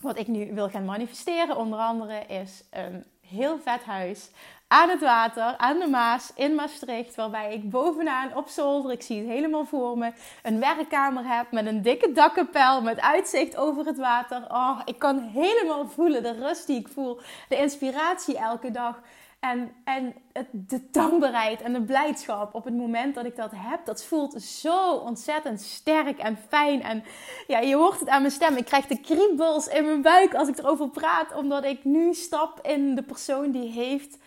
wat 0.00 0.18
ik 0.18 0.26
nu 0.26 0.54
wil 0.54 0.68
gaan 0.68 0.84
manifesteren, 0.84 1.56
onder 1.56 1.78
andere, 1.78 2.26
is 2.26 2.64
een 2.70 3.04
heel 3.20 3.58
vet 3.58 3.84
huis 3.84 4.30
aan 4.68 4.88
het 4.88 5.00
water, 5.00 5.56
aan 5.56 5.78
de 5.78 5.86
Maas, 5.86 6.32
in 6.34 6.54
Maastricht. 6.54 7.14
Waarbij 7.14 7.54
ik 7.54 7.70
bovenaan 7.70 8.36
op 8.36 8.48
zolder, 8.48 8.92
ik 8.92 9.02
zie 9.02 9.18
het 9.18 9.28
helemaal 9.28 9.64
voor 9.64 9.98
me, 9.98 10.12
een 10.42 10.60
werkkamer 10.60 11.36
heb 11.36 11.52
met 11.52 11.66
een 11.66 11.82
dikke 11.82 12.12
dakkapel, 12.12 12.82
met 12.82 13.00
uitzicht 13.00 13.56
over 13.56 13.86
het 13.86 13.98
water. 13.98 14.44
Oh, 14.48 14.80
ik 14.84 14.98
kan 14.98 15.18
helemaal 15.18 15.88
voelen 15.88 16.22
de 16.22 16.32
rust 16.32 16.66
die 16.66 16.78
ik 16.78 16.88
voel, 16.88 17.20
de 17.48 17.56
inspiratie 17.56 18.38
elke 18.38 18.70
dag. 18.70 19.00
En, 19.40 19.72
en 19.84 20.14
het, 20.32 20.46
de 20.50 20.90
dankbaarheid 20.90 21.62
en 21.62 21.72
de 21.72 21.82
blijdschap 21.82 22.54
op 22.54 22.64
het 22.64 22.74
moment 22.74 23.14
dat 23.14 23.24
ik 23.24 23.36
dat 23.36 23.50
heb, 23.54 23.84
dat 23.84 24.04
voelt 24.04 24.42
zo 24.42 24.92
ontzettend 24.92 25.60
sterk 25.60 26.18
en 26.18 26.38
fijn. 26.48 26.82
En 26.82 27.04
ja, 27.46 27.58
je 27.58 27.76
hoort 27.76 28.00
het 28.00 28.08
aan 28.08 28.20
mijn 28.20 28.32
stem. 28.32 28.56
Ik 28.56 28.64
krijg 28.64 28.86
de 28.86 29.00
kriebels 29.00 29.68
in 29.68 29.84
mijn 29.84 30.02
buik 30.02 30.34
als 30.34 30.48
ik 30.48 30.58
erover 30.58 30.88
praat, 30.88 31.34
omdat 31.34 31.64
ik 31.64 31.84
nu 31.84 32.14
stap 32.14 32.66
in 32.66 32.94
de 32.94 33.02
persoon 33.02 33.50
die 33.50 33.70
heeft 33.70 34.18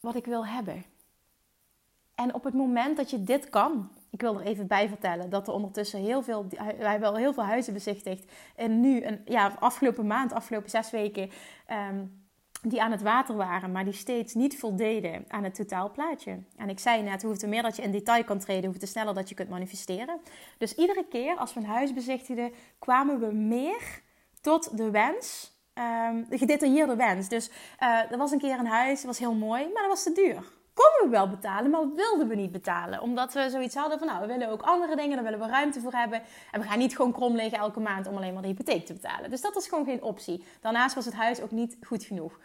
wat 0.00 0.14
ik 0.14 0.24
wil 0.24 0.46
hebben. 0.46 0.84
En 2.14 2.34
op 2.34 2.44
het 2.44 2.54
moment 2.54 2.96
dat 2.96 3.10
je 3.10 3.22
dit 3.22 3.48
kan, 3.50 3.90
ik 4.10 4.20
wil 4.20 4.40
er 4.40 4.46
even 4.46 4.66
bij 4.66 4.88
vertellen 4.88 5.30
dat 5.30 5.48
er 5.48 5.54
ondertussen 5.54 6.00
heel 6.00 6.22
veel, 6.22 6.46
wij 6.78 6.90
hebben 6.90 7.08
al 7.08 7.16
heel 7.16 7.32
veel 7.32 7.44
huizen 7.44 7.72
bezichtigd. 7.72 8.32
En 8.56 8.80
nu, 8.80 9.04
een, 9.04 9.20
ja, 9.24 9.56
afgelopen 9.58 10.06
maand, 10.06 10.32
afgelopen 10.32 10.70
zes 10.70 10.90
weken. 10.90 11.30
Ehm, 11.66 12.04
die 12.62 12.82
aan 12.82 12.90
het 12.90 13.02
water 13.02 13.36
waren, 13.36 13.72
maar 13.72 13.84
die 13.84 13.92
steeds 13.92 14.34
niet 14.34 14.58
voldeden 14.58 15.24
aan 15.28 15.44
het 15.44 15.54
totaalplaatje. 15.54 16.38
En 16.56 16.68
ik 16.68 16.78
zei 16.78 17.02
net, 17.02 17.22
hoe 17.22 17.36
te 17.36 17.46
meer 17.46 17.62
dat 17.62 17.76
je 17.76 17.82
in 17.82 17.90
detail 17.90 18.24
kan 18.24 18.38
treden, 18.38 18.70
hoe 18.70 18.78
te 18.78 18.86
sneller 18.86 19.14
dat 19.14 19.28
je 19.28 19.34
kunt 19.34 19.48
manifesteren. 19.48 20.20
Dus 20.58 20.74
iedere 20.74 21.04
keer 21.08 21.36
als 21.36 21.54
we 21.54 21.60
een 21.60 21.66
huis 21.66 21.92
bezichtigden, 21.92 22.52
kwamen 22.78 23.20
we 23.20 23.32
meer 23.34 24.02
tot 24.40 24.76
de 24.76 24.90
wens, 24.90 25.56
um, 25.78 26.26
de 26.28 26.38
gedetailleerde 26.38 26.96
wens. 26.96 27.28
Dus 27.28 27.50
uh, 27.82 28.12
er 28.12 28.18
was 28.18 28.30
een 28.30 28.38
keer 28.38 28.58
een 28.58 28.66
huis, 28.66 29.04
was 29.04 29.18
heel 29.18 29.34
mooi, 29.34 29.62
maar 29.72 29.82
dat 29.82 29.90
was 29.90 30.02
te 30.02 30.12
duur. 30.12 30.56
Konden 30.74 31.02
we 31.02 31.08
wel 31.08 31.28
betalen, 31.28 31.70
maar 31.70 31.94
wilden 31.94 32.28
we 32.28 32.34
niet 32.34 32.52
betalen. 32.52 33.00
Omdat 33.00 33.32
we 33.32 33.50
zoiets 33.50 33.74
hadden 33.74 33.98
van, 33.98 34.06
nou, 34.06 34.20
we 34.20 34.26
willen 34.26 34.48
ook 34.48 34.62
andere 34.62 34.96
dingen, 34.96 35.14
daar 35.14 35.24
willen 35.24 35.40
we 35.40 35.46
ruimte 35.46 35.80
voor 35.80 35.92
hebben. 35.92 36.22
En 36.50 36.60
we 36.60 36.66
gaan 36.66 36.78
niet 36.78 36.96
gewoon 36.96 37.12
krom 37.12 37.34
liggen 37.34 37.58
elke 37.58 37.80
maand 37.80 38.06
om 38.06 38.16
alleen 38.16 38.32
maar 38.32 38.42
de 38.42 38.48
hypotheek 38.48 38.86
te 38.86 38.92
betalen. 38.92 39.30
Dus 39.30 39.40
dat 39.40 39.54
was 39.54 39.68
gewoon 39.68 39.84
geen 39.84 40.02
optie. 40.02 40.44
Daarnaast 40.60 40.94
was 40.94 41.04
het 41.04 41.14
huis 41.14 41.40
ook 41.40 41.50
niet 41.50 41.76
goed 41.86 42.04
genoeg. 42.04 42.38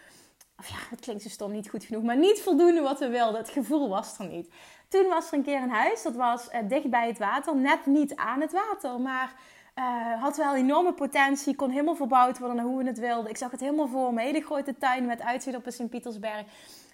Of 0.57 0.67
ja, 0.69 0.75
het 0.89 0.99
klinkt 0.99 1.21
zo 1.23 1.29
stom, 1.29 1.51
niet 1.51 1.69
goed 1.69 1.83
genoeg, 1.83 2.03
maar 2.03 2.17
niet 2.17 2.41
voldoende 2.41 2.81
wat 2.81 2.99
we 2.99 3.07
wilden. 3.07 3.39
Het 3.39 3.49
gevoel 3.49 3.89
was 3.89 4.19
er 4.19 4.27
niet. 4.27 4.49
Toen 4.87 5.07
was 5.07 5.27
er 5.27 5.33
een 5.33 5.43
keer 5.43 5.61
een 5.61 5.69
huis, 5.69 6.03
dat 6.03 6.15
was 6.15 6.47
uh, 6.53 6.59
dicht 6.67 6.89
bij 6.89 7.07
het 7.07 7.17
water, 7.17 7.55
net 7.55 7.85
niet 7.85 8.15
aan 8.15 8.41
het 8.41 8.51
water, 8.51 8.99
maar 8.99 9.33
Uh, 9.75 10.21
had 10.21 10.37
wel 10.37 10.55
enorme 10.55 10.93
potentie, 10.93 11.55
kon 11.55 11.69
helemaal 11.69 11.95
verbouwd 11.95 12.39
worden 12.39 12.55
naar 12.55 12.65
hoe 12.65 12.77
we 12.77 12.87
het 12.87 12.99
wilden. 12.99 13.29
Ik 13.29 13.37
zag 13.37 13.51
het 13.51 13.59
helemaal 13.59 13.87
voor 13.87 14.13
me. 14.13 14.21
Hele 14.21 14.41
grote 14.41 14.77
tuin 14.77 15.05
met 15.05 15.21
uitzicht 15.21 15.57
op 15.57 15.63
de 15.63 15.71
Sint-Pietersberg 15.71 16.45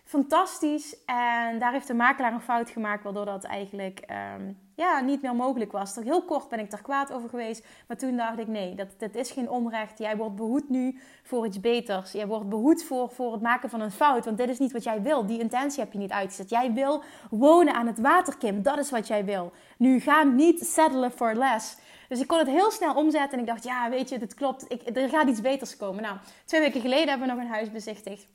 fantastisch. 0.09 0.95
En 1.05 1.59
daar 1.59 1.71
heeft 1.71 1.87
de 1.87 1.93
makelaar 1.93 2.33
een 2.33 2.41
fout 2.41 2.69
gemaakt, 2.69 3.03
waardoor 3.03 3.25
dat 3.25 3.43
eigenlijk 3.43 4.05
um, 4.35 4.57
ja, 4.75 4.99
niet 4.99 5.21
meer 5.21 5.35
mogelijk 5.35 5.71
was. 5.71 5.93
Toch 5.93 6.03
heel 6.03 6.23
kort 6.23 6.49
ben 6.49 6.59
ik 6.59 6.71
er 6.71 6.81
kwaad 6.81 7.11
over 7.11 7.29
geweest. 7.29 7.65
Maar 7.87 7.97
toen 7.97 8.17
dacht 8.17 8.39
ik, 8.39 8.47
nee, 8.47 8.75
dat, 8.75 8.87
dat 8.97 9.15
is 9.15 9.31
geen 9.31 9.49
onrecht. 9.49 9.97
Jij 9.97 10.17
wordt 10.17 10.35
behoed 10.35 10.69
nu 10.69 10.99
voor 11.23 11.45
iets 11.45 11.59
beters. 11.59 12.11
Jij 12.11 12.27
wordt 12.27 12.49
behoed 12.49 12.83
voor, 12.83 13.09
voor 13.09 13.31
het 13.31 13.41
maken 13.41 13.69
van 13.69 13.81
een 13.81 13.91
fout. 13.91 14.25
Want 14.25 14.37
dit 14.37 14.49
is 14.49 14.59
niet 14.59 14.71
wat 14.71 14.83
jij 14.83 15.01
wil. 15.01 15.25
Die 15.25 15.39
intentie 15.39 15.79
heb 15.79 15.91
je 15.91 15.99
niet 15.99 16.11
uitgezet. 16.11 16.49
Jij 16.49 16.73
wil 16.73 17.03
wonen 17.29 17.73
aan 17.73 17.87
het 17.87 17.99
water, 17.99 18.37
Kim. 18.37 18.61
Dat 18.61 18.77
is 18.77 18.89
wat 18.89 19.07
jij 19.07 19.25
wil. 19.25 19.51
Nu 19.77 19.99
ga 19.99 20.23
niet 20.23 20.65
settelen 20.65 21.11
for 21.11 21.35
less. 21.35 21.77
Dus 22.09 22.19
ik 22.19 22.27
kon 22.27 22.37
het 22.37 22.47
heel 22.47 22.71
snel 22.71 22.93
omzetten. 22.93 23.33
En 23.33 23.39
ik 23.39 23.49
dacht, 23.49 23.63
ja, 23.63 23.89
weet 23.89 24.09
je, 24.09 24.19
dit 24.19 24.33
klopt. 24.33 24.65
Ik, 24.67 24.97
er 24.97 25.09
gaat 25.09 25.27
iets 25.27 25.41
beters 25.41 25.77
komen. 25.77 26.01
Nou, 26.01 26.17
twee 26.45 26.61
weken 26.61 26.81
geleden 26.81 27.09
hebben 27.09 27.27
we 27.27 27.33
nog 27.33 27.43
een 27.43 27.51
huis 27.51 27.71
bezichtigd. 27.71 28.27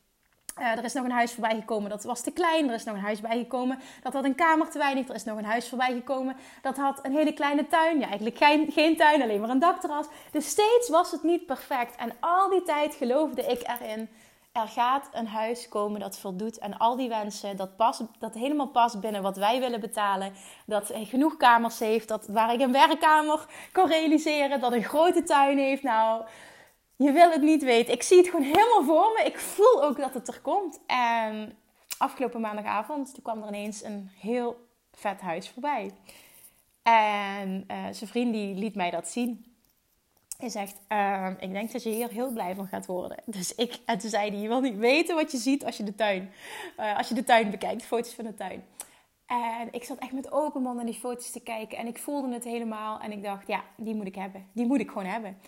Uh, 0.61 0.79
er 0.79 0.85
is 0.85 0.93
nog 0.93 1.05
een 1.05 1.11
huis 1.11 1.33
voorbij 1.33 1.55
gekomen 1.55 1.91
dat 1.91 2.05
was 2.05 2.21
te 2.21 2.31
klein. 2.31 2.69
Er 2.69 2.75
is 2.75 2.85
nog 2.85 2.95
een 2.95 3.01
huis 3.01 3.21
bijgekomen 3.21 3.79
dat 4.03 4.13
had 4.13 4.25
een 4.25 4.35
kamer 4.35 4.71
te 4.71 4.79
weinig. 4.79 5.09
Er 5.09 5.15
is 5.15 5.25
nog 5.25 5.39
een 5.39 5.45
huis 5.45 5.69
voorbij 5.69 5.93
gekomen 5.93 6.37
dat 6.63 6.77
had 6.77 6.99
een 7.03 7.13
hele 7.13 7.33
kleine 7.33 7.67
tuin. 7.67 7.99
Ja, 7.99 8.07
eigenlijk 8.07 8.37
geen, 8.37 8.73
geen 8.73 8.97
tuin, 8.97 9.23
alleen 9.23 9.41
maar 9.41 9.49
een 9.49 9.59
dakterras. 9.59 10.07
Dus 10.31 10.49
steeds 10.49 10.89
was 10.89 11.11
het 11.11 11.23
niet 11.23 11.47
perfect. 11.47 11.97
En 11.97 12.13
al 12.21 12.51
die 12.51 12.63
tijd 12.63 12.95
geloofde 12.95 13.43
ik 13.43 13.63
erin. 13.81 14.09
Er 14.55 14.69
gaat 14.69 15.09
een 15.13 15.27
huis 15.27 15.69
komen 15.69 16.01
dat 16.01 16.19
voldoet 16.19 16.61
aan 16.61 16.79
al 16.79 16.97
die 16.97 17.09
wensen. 17.09 17.57
Dat, 17.57 17.77
past, 17.77 18.03
dat 18.19 18.35
helemaal 18.35 18.69
past 18.69 19.01
binnen 19.01 19.23
wat 19.23 19.37
wij 19.37 19.61
willen 19.61 19.81
betalen. 19.81 20.33
Dat 20.67 20.93
genoeg 20.95 21.37
kamers 21.37 21.79
heeft. 21.79 22.09
Dat, 22.09 22.27
waar 22.27 22.53
ik 22.53 22.61
een 22.61 22.73
werkkamer 22.73 23.47
kan 23.73 23.89
realiseren. 23.89 24.61
Dat 24.61 24.73
een 24.73 24.85
grote 24.85 25.23
tuin 25.23 25.59
heeft. 25.59 25.83
Nou, 25.83 26.25
je 26.97 27.13
wil 27.13 27.31
het 27.31 27.43
niet 27.43 27.63
weten. 27.63 27.93
Ik 27.93 28.03
zie 28.03 28.17
het 28.17 28.29
gewoon 28.29 28.45
helemaal 28.45 28.85
voor 28.85 29.13
me. 29.17 29.23
Ik 29.25 29.39
voel 29.39 29.85
ook 29.85 29.97
dat 29.97 30.15
het 30.15 30.29
er 30.29 30.41
komt. 30.41 30.81
En 30.87 31.59
afgelopen 31.99 32.41
maandagavond 32.41 33.15
toen 33.15 33.23
kwam 33.23 33.43
er 33.43 33.49
ineens 33.49 33.83
een 33.83 34.11
heel 34.19 34.69
vet 34.93 35.21
huis 35.21 35.51
voorbij. 35.51 35.91
En 36.83 37.65
uh, 37.71 37.77
zijn 37.91 38.11
vriend 38.11 38.33
die 38.33 38.55
liet 38.55 38.75
mij 38.75 38.91
dat 38.91 39.09
zien. 39.09 39.54
Hij 40.37 40.49
zegt, 40.49 40.81
uh, 40.89 41.31
ik 41.39 41.53
denk 41.53 41.73
dat 41.73 41.83
je 41.83 41.91
hier 41.91 42.11
heel 42.11 42.33
blij 42.33 42.55
van 42.55 42.67
gaat 42.67 42.87
worden. 42.87 43.23
Dus 43.25 43.55
ik, 43.55 43.79
en 43.87 43.99
toen 43.99 44.11
zei 44.11 44.31
hij, 44.31 44.41
je 44.41 44.49
wil 44.49 44.61
niet 44.61 44.77
weten 44.77 45.15
wat 45.15 45.33
je 45.33 45.39
ziet 45.39 45.65
als 45.65 45.77
je 45.77 45.83
de 45.83 45.95
tuin, 45.95 46.33
uh, 46.79 46.97
als 46.97 47.09
je 47.09 47.15
de 47.15 47.25
tuin 47.25 47.51
bekijkt, 47.51 47.85
foto's 47.85 48.15
van 48.15 48.25
de 48.25 48.35
tuin. 48.35 48.65
En 49.27 49.69
ik 49.71 49.85
zat 49.85 49.99
echt 49.99 50.13
met 50.13 50.33
open 50.33 50.63
mond 50.63 50.77
naar 50.77 50.85
die 50.85 50.95
foto's 50.95 51.31
te 51.31 51.41
kijken. 51.41 51.79
En 51.79 51.87
ik 51.87 51.99
voelde 51.99 52.33
het 52.33 52.45
helemaal. 52.45 53.01
En 53.01 53.13
ik 53.13 53.23
dacht, 53.23 53.47
ja, 53.47 53.65
die 53.77 53.95
moet 53.95 54.07
ik 54.07 54.15
hebben. 54.15 54.47
Die 54.53 54.67
moet 54.67 54.81
ik 54.81 54.89
gewoon 54.89 55.07
hebben. 55.07 55.39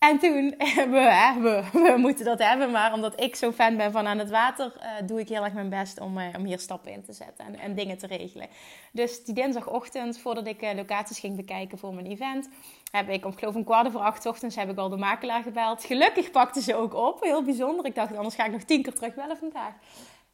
En 0.00 0.18
toen, 0.18 0.54
we, 0.94 1.36
we, 1.40 1.64
we, 1.72 1.94
moeten 1.96 2.24
dat 2.24 2.38
hebben, 2.38 2.70
maar 2.70 2.92
omdat 2.92 3.20
ik 3.20 3.36
zo 3.36 3.52
fan 3.52 3.76
ben 3.76 3.92
van 3.92 4.06
aan 4.06 4.18
het 4.18 4.30
water, 4.30 4.72
uh, 4.76 5.06
doe 5.06 5.20
ik 5.20 5.28
heel 5.28 5.44
erg 5.44 5.52
mijn 5.52 5.68
best 5.68 6.00
om, 6.00 6.18
uh, 6.18 6.26
om 6.38 6.44
hier 6.44 6.58
stappen 6.58 6.92
in 6.92 7.02
te 7.02 7.12
zetten 7.12 7.46
en, 7.46 7.58
en, 7.58 7.74
dingen 7.74 7.98
te 7.98 8.06
regelen. 8.06 8.48
Dus 8.92 9.24
die 9.24 9.34
dinsdagochtend, 9.34 10.18
voordat 10.18 10.46
ik 10.46 10.62
uh, 10.62 10.72
locaties 10.74 11.18
ging 11.18 11.36
bekijken 11.36 11.78
voor 11.78 11.94
mijn 11.94 12.06
event, 12.06 12.48
heb 12.90 13.08
ik 13.08 13.24
om 13.24 13.36
geloof 13.36 13.54
een 13.54 13.64
kwart 13.64 13.90
voor 13.90 14.00
acht 14.00 14.26
ochtends 14.26 14.56
heb 14.56 14.70
ik 14.70 14.78
al 14.78 14.88
de 14.88 14.96
makelaar 14.96 15.42
gebeld. 15.42 15.84
Gelukkig 15.84 16.30
pakte 16.30 16.62
ze 16.62 16.74
ook 16.74 16.94
op, 16.94 17.22
heel 17.22 17.42
bijzonder. 17.42 17.86
Ik 17.86 17.94
dacht, 17.94 18.16
anders 18.16 18.34
ga 18.34 18.44
ik 18.44 18.52
nog 18.52 18.62
tien 18.62 18.82
keer 18.82 18.94
terugbellen 18.94 19.36
vandaag. 19.36 19.74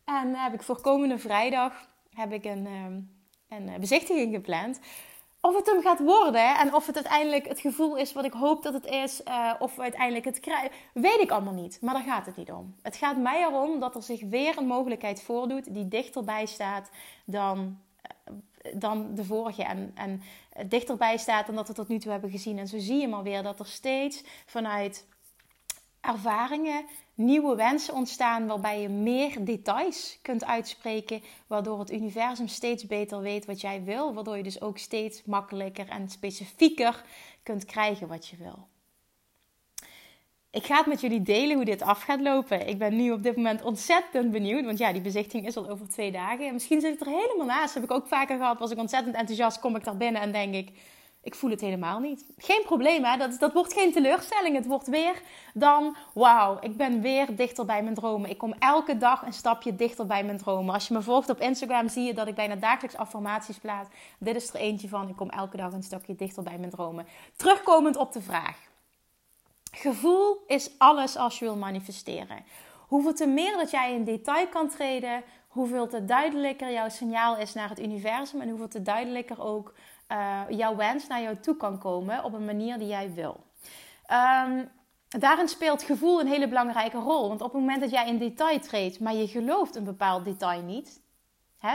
En 0.05 0.35
heb 0.35 0.55
ik 0.55 0.63
voor 0.63 0.81
komende 0.81 1.19
vrijdag 1.19 1.89
heb 2.15 2.33
ik 2.33 2.45
een, 2.45 2.69
een 3.49 3.71
bezichtiging 3.81 4.35
gepland 4.35 4.81
of 5.41 5.57
het 5.57 5.67
hem 5.67 5.83
gaat 5.83 5.99
worden 5.99 6.57
en 6.57 6.75
of 6.75 6.87
het 6.87 6.95
uiteindelijk 6.95 7.49
het 7.49 7.61
gevoel 7.61 7.97
is 7.97 8.13
wat 8.13 8.25
ik 8.25 8.33
hoop 8.33 8.63
dat 8.63 8.73
het 8.73 8.87
is, 8.87 9.21
uh, 9.29 9.53
of 9.59 9.77
we 9.77 9.83
uiteindelijk 9.83 10.25
het 10.25 10.41
krijgen, 10.41 10.71
weet 10.93 11.21
ik 11.21 11.31
allemaal 11.31 11.53
niet. 11.53 11.79
Maar 11.81 11.95
daar 11.95 12.03
gaat 12.03 12.27
het 12.27 12.37
niet 12.37 12.53
om. 12.53 12.75
Het 12.83 12.97
gaat 12.97 13.17
mij 13.17 13.43
erom 13.43 13.81
dat 13.81 13.95
er 13.95 14.03
zich 14.03 14.23
weer 14.23 14.59
een 14.59 14.67
mogelijkheid 14.67 15.23
voordoet 15.23 15.75
die 15.75 15.89
dichterbij 15.89 16.47
staat 16.47 16.91
dan, 17.25 17.79
uh, 18.27 18.73
dan 18.75 19.15
de 19.15 19.25
vorige. 19.25 19.63
En, 19.63 19.93
en 19.95 20.23
dichterbij 20.67 21.17
staat 21.17 21.47
dan 21.47 21.55
dat 21.55 21.69
we 21.69 21.75
tot 21.75 21.89
nu 21.89 21.99
toe 21.99 22.13
hebben 22.13 22.31
gezien. 22.31 22.59
En 22.59 22.69
zo 22.69 22.79
zie 22.79 23.01
je 23.01 23.09
maar 23.09 23.23
weer 23.23 23.43
dat 23.43 23.59
er 23.59 23.67
steeds 23.67 24.25
vanuit 24.47 25.07
ervaringen 26.01 26.85
nieuwe 27.17 27.57
wensen 27.57 27.95
ontstaan 27.95 28.47
waarbij 28.47 28.81
je 28.81 28.89
meer 28.89 29.45
details 29.45 30.19
kunt 30.23 30.45
uitspreken, 30.45 31.23
waardoor 31.47 31.79
het 31.79 31.93
universum 31.93 32.49
steeds 32.49 32.87
beter 32.87 33.21
weet 33.21 33.47
wat 33.47 33.61
jij 33.61 33.85
wil, 33.85 34.15
waardoor 34.15 34.37
je 34.37 34.43
dus 34.43 34.61
ook 34.61 34.79
steeds 34.79 35.25
makkelijker 35.25 35.89
en 35.89 36.09
specifieker 36.09 37.05
kunt 37.43 37.65
krijgen 37.65 38.09
wat 38.09 38.27
je 38.27 38.37
wil. 38.37 38.69
Ik 40.51 40.67
ga 40.67 40.77
het 40.77 40.87
met 40.87 41.01
jullie 41.01 41.23
delen 41.23 41.57
hoe 41.57 41.65
dit 41.65 41.83
af 41.83 42.03
gaat 42.03 42.21
lopen. 42.21 42.69
Ik 42.69 42.79
ben 42.79 42.97
nu 42.97 43.13
op 43.13 43.23
dit 43.23 43.37
moment 43.37 43.63
ontzettend 43.63 44.31
benieuwd. 44.31 44.65
Want 44.65 44.79
ja, 44.79 44.93
die 44.93 45.03
bezichting 45.03 45.47
is 45.47 45.57
al 45.57 45.69
over 45.69 45.89
twee 45.89 46.13
dagen. 46.13 46.47
En 46.47 46.53
misschien 46.53 46.81
zit 46.81 46.95
ik 46.95 47.01
er 47.01 47.07
helemaal 47.07 47.47
naast. 47.47 47.75
Dat 47.75 47.83
heb 47.83 47.91
ik 47.91 47.91
ook 47.91 48.07
vaker 48.07 48.37
gehad. 48.37 48.59
Was 48.59 48.71
ik 48.71 48.79
ontzettend 48.79 49.15
enthousiast, 49.15 49.61
kom 49.61 49.77
ik 49.77 49.85
daar 49.85 49.97
binnen 49.97 50.23
en 50.23 50.33
denk 50.33 50.55
ik 50.55 50.71
ik 51.27 51.35
voel 51.35 51.51
het 51.51 51.61
helemaal 51.61 51.99
niet. 51.99 52.25
Geen 52.39 52.63
probleem, 52.65 53.05
hè? 53.05 53.17
Dat, 53.17 53.39
dat 53.39 53.53
wordt 53.53 53.73
geen 53.73 53.93
teleurstelling. 53.93 54.57
Het 54.57 54.67
wordt 54.67 54.87
weer 54.87 55.23
dan, 55.55 55.97
wauw, 56.15 56.59
ik 56.61 56.77
ben 56.77 57.01
weer 57.01 57.37
dichter 57.37 57.65
bij 57.65 57.83
mijn 57.83 57.95
dromen. 57.95 58.31
Ik 58.31 58.39
kom 58.39 58.55
elke 58.59 58.97
dag 58.97 59.23
een 59.23 59.33
stapje 59.33 59.77
dichter 59.77 60.07
bij 60.07 60.25
mijn 60.25 60.39
dromen. 60.39 60.75
Als 60.75 60.89
je 60.89 60.95
me 60.95 61.03
volgt 61.03 61.31
op 61.31 61.41
Instagram, 61.41 61.89
zie 61.89 62.05
je 62.05 62.15
dat 62.15 62.27
ik 62.27 62.35
bijna 62.35 62.55
dagelijks 62.55 62.97
affirmaties 62.97 63.59
plaats. 63.59 63.89
Dit 64.19 64.37
is 64.37 64.49
er 64.49 64.61
eentje 64.61 64.89
van. 64.89 65.09
Ik 65.09 65.17
kom 65.17 65.31
elke 65.31 65.57
dag 65.57 65.73
een 65.73 65.83
stapje 65.83 66.15
dichter 66.15 66.43
bij 66.43 66.59
mijn 66.59 66.71
dromen. 66.71 67.07
Terugkomend 67.37 67.97
op 67.97 68.13
de 68.13 68.23
vraag. 68.23 68.57
Gevoel 69.73 70.45
is 70.47 70.71
alles 70.79 71.17
als 71.17 71.39
je 71.39 71.45
wil 71.45 71.57
manifesteren. 71.57 72.45
Hoeveel 72.87 73.15
te 73.15 73.27
meer 73.27 73.57
dat 73.57 73.71
jij 73.71 73.95
in 73.95 74.05
detail 74.05 74.49
kan 74.49 74.69
treden, 74.69 75.23
hoeveel 75.57 75.89
te 75.89 76.05
duidelijker 76.05 76.73
jouw 76.73 76.89
signaal 76.89 77.37
is 77.37 77.55
naar 77.55 77.69
het 77.69 77.81
universum 77.81 78.41
en 78.41 78.49
hoeveel 78.49 78.69
te 78.69 78.83
duidelijker 78.83 79.43
ook 79.43 79.75
uh, 80.13 80.41
jouw 80.49 80.77
wens 80.77 81.07
naar 81.07 81.23
jou 81.23 81.37
toe 81.37 81.57
kan 81.57 81.79
komen 81.79 82.25
op 82.25 82.33
een 82.33 82.45
manier 82.45 82.79
die 82.79 82.89
jij 82.89 83.13
wil. 83.15 83.45
Um, 84.47 84.71
daarin 85.09 85.49
speelt 85.49 85.83
gevoel 85.83 86.21
een 86.21 86.27
hele 86.27 86.49
belangrijke 86.49 86.99
rol. 86.99 87.29
Want 87.29 87.41
op 87.41 87.53
het 87.53 87.61
moment 87.61 87.81
dat 87.81 87.91
jij 87.91 88.09
in 88.09 88.19
detail 88.19 88.61
treedt, 88.61 89.01
maar 89.01 89.15
je 89.15 89.29
gelooft 89.29 89.77
een 89.77 89.85
bepaald 89.85 90.25
detail 90.25 90.63
niet. 90.63 91.05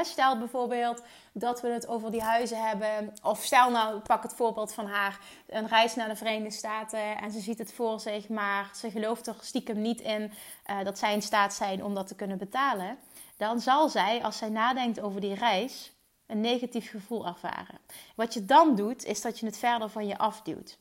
Stel 0.01 0.37
bijvoorbeeld 0.37 1.03
dat 1.33 1.61
we 1.61 1.67
het 1.67 1.87
over 1.87 2.11
die 2.11 2.21
huizen 2.21 2.67
hebben. 2.67 3.13
Of 3.23 3.43
stel 3.43 3.71
nou, 3.71 3.99
pak 3.99 4.23
het 4.23 4.33
voorbeeld 4.33 4.73
van 4.73 4.85
haar. 4.85 5.19
Een 5.47 5.67
reis 5.67 5.95
naar 5.95 6.09
de 6.09 6.15
Verenigde 6.15 6.51
Staten. 6.51 7.17
En 7.17 7.31
ze 7.31 7.39
ziet 7.39 7.57
het 7.57 7.73
voor 7.73 7.99
zich, 7.99 8.29
maar 8.29 8.69
ze 8.75 8.91
gelooft 8.91 9.27
er 9.27 9.35
stiekem 9.39 9.81
niet 9.81 10.01
in 10.01 10.31
uh, 10.69 10.83
dat 10.83 10.99
zij 10.99 11.13
in 11.13 11.21
staat 11.21 11.53
zijn 11.53 11.83
om 11.83 11.93
dat 11.93 12.07
te 12.07 12.15
kunnen 12.15 12.37
betalen. 12.37 12.97
Dan 13.41 13.59
zal 13.59 13.89
zij, 13.89 14.23
als 14.23 14.37
zij 14.37 14.49
nadenkt 14.49 14.99
over 14.99 15.21
die 15.21 15.33
reis, 15.33 15.91
een 16.27 16.41
negatief 16.41 16.89
gevoel 16.89 17.27
ervaren. 17.27 17.79
Wat 18.15 18.33
je 18.33 18.45
dan 18.45 18.75
doet, 18.75 19.05
is 19.05 19.21
dat 19.21 19.39
je 19.39 19.45
het 19.45 19.57
verder 19.57 19.89
van 19.89 20.07
je 20.07 20.17
afduwt. 20.17 20.77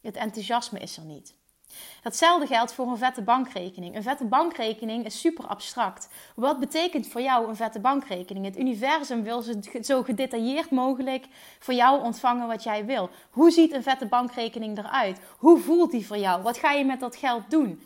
Het 0.00 0.16
enthousiasme 0.16 0.78
is 0.78 0.96
er 0.96 1.04
niet. 1.04 1.34
Datzelfde 2.02 2.46
geldt 2.46 2.72
voor 2.72 2.86
een 2.86 2.96
vette 2.96 3.22
bankrekening. 3.22 3.96
Een 3.96 4.02
vette 4.02 4.24
bankrekening 4.24 5.04
is 5.04 5.20
super 5.20 5.46
abstract. 5.46 6.08
Wat 6.34 6.58
betekent 6.58 7.08
voor 7.08 7.20
jou 7.20 7.48
een 7.48 7.56
vette 7.56 7.80
bankrekening? 7.80 8.44
Het 8.44 8.58
universum 8.58 9.22
wil 9.22 9.44
zo 9.82 10.02
gedetailleerd 10.02 10.70
mogelijk 10.70 11.26
voor 11.58 11.74
jou 11.74 12.02
ontvangen 12.02 12.46
wat 12.46 12.62
jij 12.62 12.84
wil. 12.84 13.10
Hoe 13.30 13.50
ziet 13.50 13.72
een 13.72 13.82
vette 13.82 14.06
bankrekening 14.06 14.78
eruit? 14.78 15.20
Hoe 15.38 15.58
voelt 15.58 15.90
die 15.90 16.06
voor 16.06 16.18
jou? 16.18 16.42
Wat 16.42 16.58
ga 16.58 16.72
je 16.72 16.84
met 16.84 17.00
dat 17.00 17.16
geld 17.16 17.50
doen? 17.50 17.80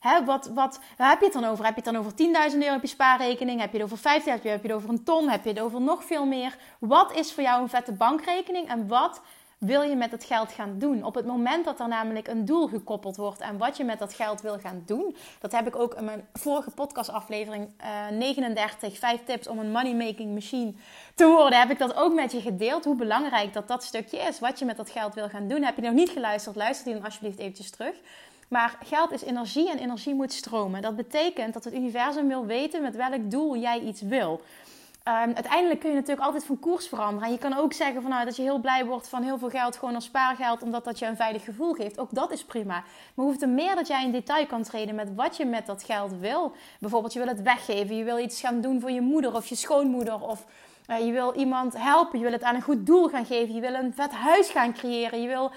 Hè, 0.00 0.24
wat, 0.24 0.50
wat, 0.54 0.80
waar 0.96 1.10
heb 1.10 1.18
je 1.18 1.24
het 1.24 1.34
dan 1.34 1.44
over? 1.44 1.64
Heb 1.64 1.74
je 1.74 1.82
het 1.82 1.92
dan 1.92 2.02
over 2.02 2.52
10.000 2.52 2.58
euro 2.58 2.74
op 2.74 2.82
je 2.82 2.88
spaarrekening? 2.88 3.60
Heb 3.60 3.72
je 3.72 3.82
het 3.82 3.92
over 3.92 4.20
50.000? 4.20 4.24
Heb 4.24 4.42
je 4.42 4.48
het 4.48 4.72
over 4.72 4.88
een 4.88 5.04
ton? 5.04 5.28
Heb 5.28 5.44
je 5.44 5.50
het 5.50 5.60
over 5.60 5.80
nog 5.80 6.04
veel 6.04 6.26
meer? 6.26 6.56
Wat 6.78 7.14
is 7.14 7.32
voor 7.32 7.42
jou 7.42 7.62
een 7.62 7.68
vette 7.68 7.92
bankrekening? 7.92 8.68
En 8.68 8.88
wat 8.88 9.20
wil 9.58 9.82
je 9.82 9.96
met 9.96 10.10
het 10.10 10.24
geld 10.24 10.52
gaan 10.52 10.78
doen? 10.78 11.04
Op 11.04 11.14
het 11.14 11.26
moment 11.26 11.64
dat 11.64 11.80
er 11.80 11.88
namelijk 11.88 12.28
een 12.28 12.44
doel 12.44 12.66
gekoppeld 12.66 13.16
wordt 13.16 13.40
en 13.40 13.58
wat 13.58 13.76
je 13.76 13.84
met 13.84 13.98
dat 13.98 14.14
geld 14.14 14.40
wil 14.40 14.58
gaan 14.58 14.82
doen. 14.86 15.16
Dat 15.40 15.52
heb 15.52 15.66
ik 15.66 15.76
ook 15.76 15.94
in 15.94 16.04
mijn 16.04 16.28
vorige 16.32 16.70
podcastaflevering 16.70 17.68
uh, 17.80 18.18
39, 18.18 18.98
5 18.98 19.20
tips 19.24 19.48
om 19.48 19.58
een 19.58 19.70
money 19.70 19.94
making 19.94 20.34
machine 20.34 20.72
te 21.14 21.26
worden. 21.26 21.58
Heb 21.58 21.70
ik 21.70 21.78
dat 21.78 21.94
ook 21.94 22.14
met 22.14 22.32
je 22.32 22.40
gedeeld. 22.40 22.84
Hoe 22.84 22.96
belangrijk 22.96 23.52
dat 23.52 23.68
dat 23.68 23.84
stukje 23.84 24.18
is. 24.18 24.38
Wat 24.38 24.58
je 24.58 24.64
met 24.64 24.76
dat 24.76 24.90
geld 24.90 25.14
wil 25.14 25.28
gaan 25.28 25.48
doen. 25.48 25.62
Heb 25.62 25.76
je 25.76 25.82
nog 25.82 25.92
niet 25.92 26.10
geluisterd? 26.10 26.56
Luister 26.56 26.84
die 26.84 26.94
dan 26.94 27.04
alsjeblieft 27.04 27.38
eventjes 27.38 27.70
terug. 27.70 27.94
Maar 28.50 28.78
geld 28.84 29.12
is 29.12 29.22
energie 29.22 29.70
en 29.70 29.78
energie 29.78 30.14
moet 30.14 30.32
stromen. 30.32 30.82
Dat 30.82 30.96
betekent 30.96 31.54
dat 31.54 31.64
het 31.64 31.74
universum 31.74 32.28
wil 32.28 32.46
weten 32.46 32.82
met 32.82 32.96
welk 32.96 33.30
doel 33.30 33.56
jij 33.56 33.80
iets 33.80 34.00
wil. 34.00 34.40
Um, 35.08 35.34
uiteindelijk 35.34 35.80
kun 35.80 35.88
je 35.88 35.94
natuurlijk 35.94 36.26
altijd 36.26 36.44
van 36.44 36.58
koers 36.58 36.88
veranderen. 36.88 37.26
En 37.26 37.32
je 37.32 37.38
kan 37.38 37.56
ook 37.56 37.72
zeggen 37.72 38.02
van, 38.02 38.10
nou, 38.10 38.24
dat 38.24 38.36
je 38.36 38.42
heel 38.42 38.58
blij 38.58 38.84
wordt 38.84 39.08
van 39.08 39.22
heel 39.22 39.38
veel 39.38 39.48
geld, 39.48 39.76
gewoon 39.76 39.94
als 39.94 40.04
spaargeld, 40.04 40.62
omdat 40.62 40.84
dat 40.84 40.98
je 40.98 41.06
een 41.06 41.16
veilig 41.16 41.44
gevoel 41.44 41.72
geeft. 41.72 41.98
Ook 41.98 42.08
dat 42.10 42.30
is 42.30 42.44
prima. 42.44 42.84
Maar 43.14 43.26
hoeft 43.26 43.42
er 43.42 43.48
meer 43.48 43.74
dat 43.74 43.86
jij 43.86 44.04
in 44.04 44.12
detail 44.12 44.46
kan 44.46 44.62
treden 44.62 44.94
met 44.94 45.14
wat 45.14 45.36
je 45.36 45.44
met 45.44 45.66
dat 45.66 45.82
geld 45.82 46.12
wil. 46.20 46.52
Bijvoorbeeld, 46.80 47.12
je 47.12 47.18
wil 47.18 47.28
het 47.28 47.42
weggeven, 47.42 47.96
je 47.96 48.04
wil 48.04 48.18
iets 48.18 48.40
gaan 48.40 48.60
doen 48.60 48.80
voor 48.80 48.90
je 48.90 49.00
moeder 49.00 49.34
of 49.34 49.46
je 49.46 49.54
schoonmoeder. 49.54 50.20
Of 50.20 50.44
uh, 50.90 51.06
je 51.06 51.12
wil 51.12 51.34
iemand 51.34 51.74
helpen, 51.76 52.18
je 52.18 52.24
wil 52.24 52.34
het 52.34 52.42
aan 52.42 52.54
een 52.54 52.62
goed 52.62 52.86
doel 52.86 53.08
gaan 53.08 53.26
geven. 53.26 53.54
Je 53.54 53.60
wil 53.60 53.74
een 53.74 53.94
vet 53.94 54.12
huis 54.12 54.50
gaan 54.50 54.72
creëren. 54.72 55.22
Je 55.22 55.28
wil 55.28 55.52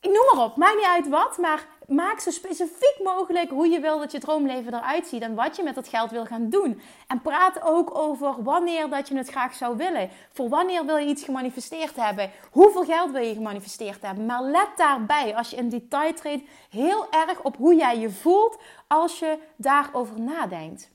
ik 0.00 0.10
noem 0.10 0.24
maar 0.34 0.44
op, 0.44 0.56
maakt 0.56 0.76
niet 0.76 0.86
uit 0.86 1.08
wat, 1.08 1.38
maar 1.38 1.66
maak 1.90 2.20
zo 2.20 2.30
specifiek 2.30 2.96
mogelijk 3.02 3.50
hoe 3.50 3.68
je 3.68 3.80
wil 3.80 3.98
dat 3.98 4.12
je 4.12 4.18
droomleven 4.18 4.74
eruit 4.74 5.06
ziet 5.06 5.22
en 5.22 5.34
wat 5.34 5.56
je 5.56 5.62
met 5.62 5.74
dat 5.74 5.88
geld 5.88 6.10
wil 6.10 6.24
gaan 6.24 6.50
doen. 6.50 6.80
En 7.06 7.20
praat 7.20 7.62
ook 7.62 7.94
over 7.98 8.42
wanneer 8.42 8.88
dat 8.88 9.08
je 9.08 9.16
het 9.16 9.28
graag 9.28 9.54
zou 9.54 9.76
willen. 9.76 10.10
Voor 10.32 10.48
wanneer 10.48 10.86
wil 10.86 10.96
je 10.96 11.06
iets 11.06 11.24
gemanifesteerd 11.24 11.96
hebben? 11.96 12.30
Hoeveel 12.50 12.84
geld 12.84 13.10
wil 13.10 13.22
je 13.22 13.34
gemanifesteerd 13.34 14.02
hebben? 14.02 14.26
Maar 14.26 14.42
let 14.42 14.70
daarbij, 14.76 15.36
als 15.36 15.50
je 15.50 15.56
in 15.56 15.68
detail 15.68 16.14
treedt, 16.14 16.48
heel 16.70 17.10
erg 17.10 17.42
op 17.42 17.56
hoe 17.56 17.74
jij 17.74 17.98
je 17.98 18.10
voelt 18.10 18.58
als 18.86 19.18
je 19.18 19.38
daarover 19.56 20.20
nadenkt. 20.20 20.90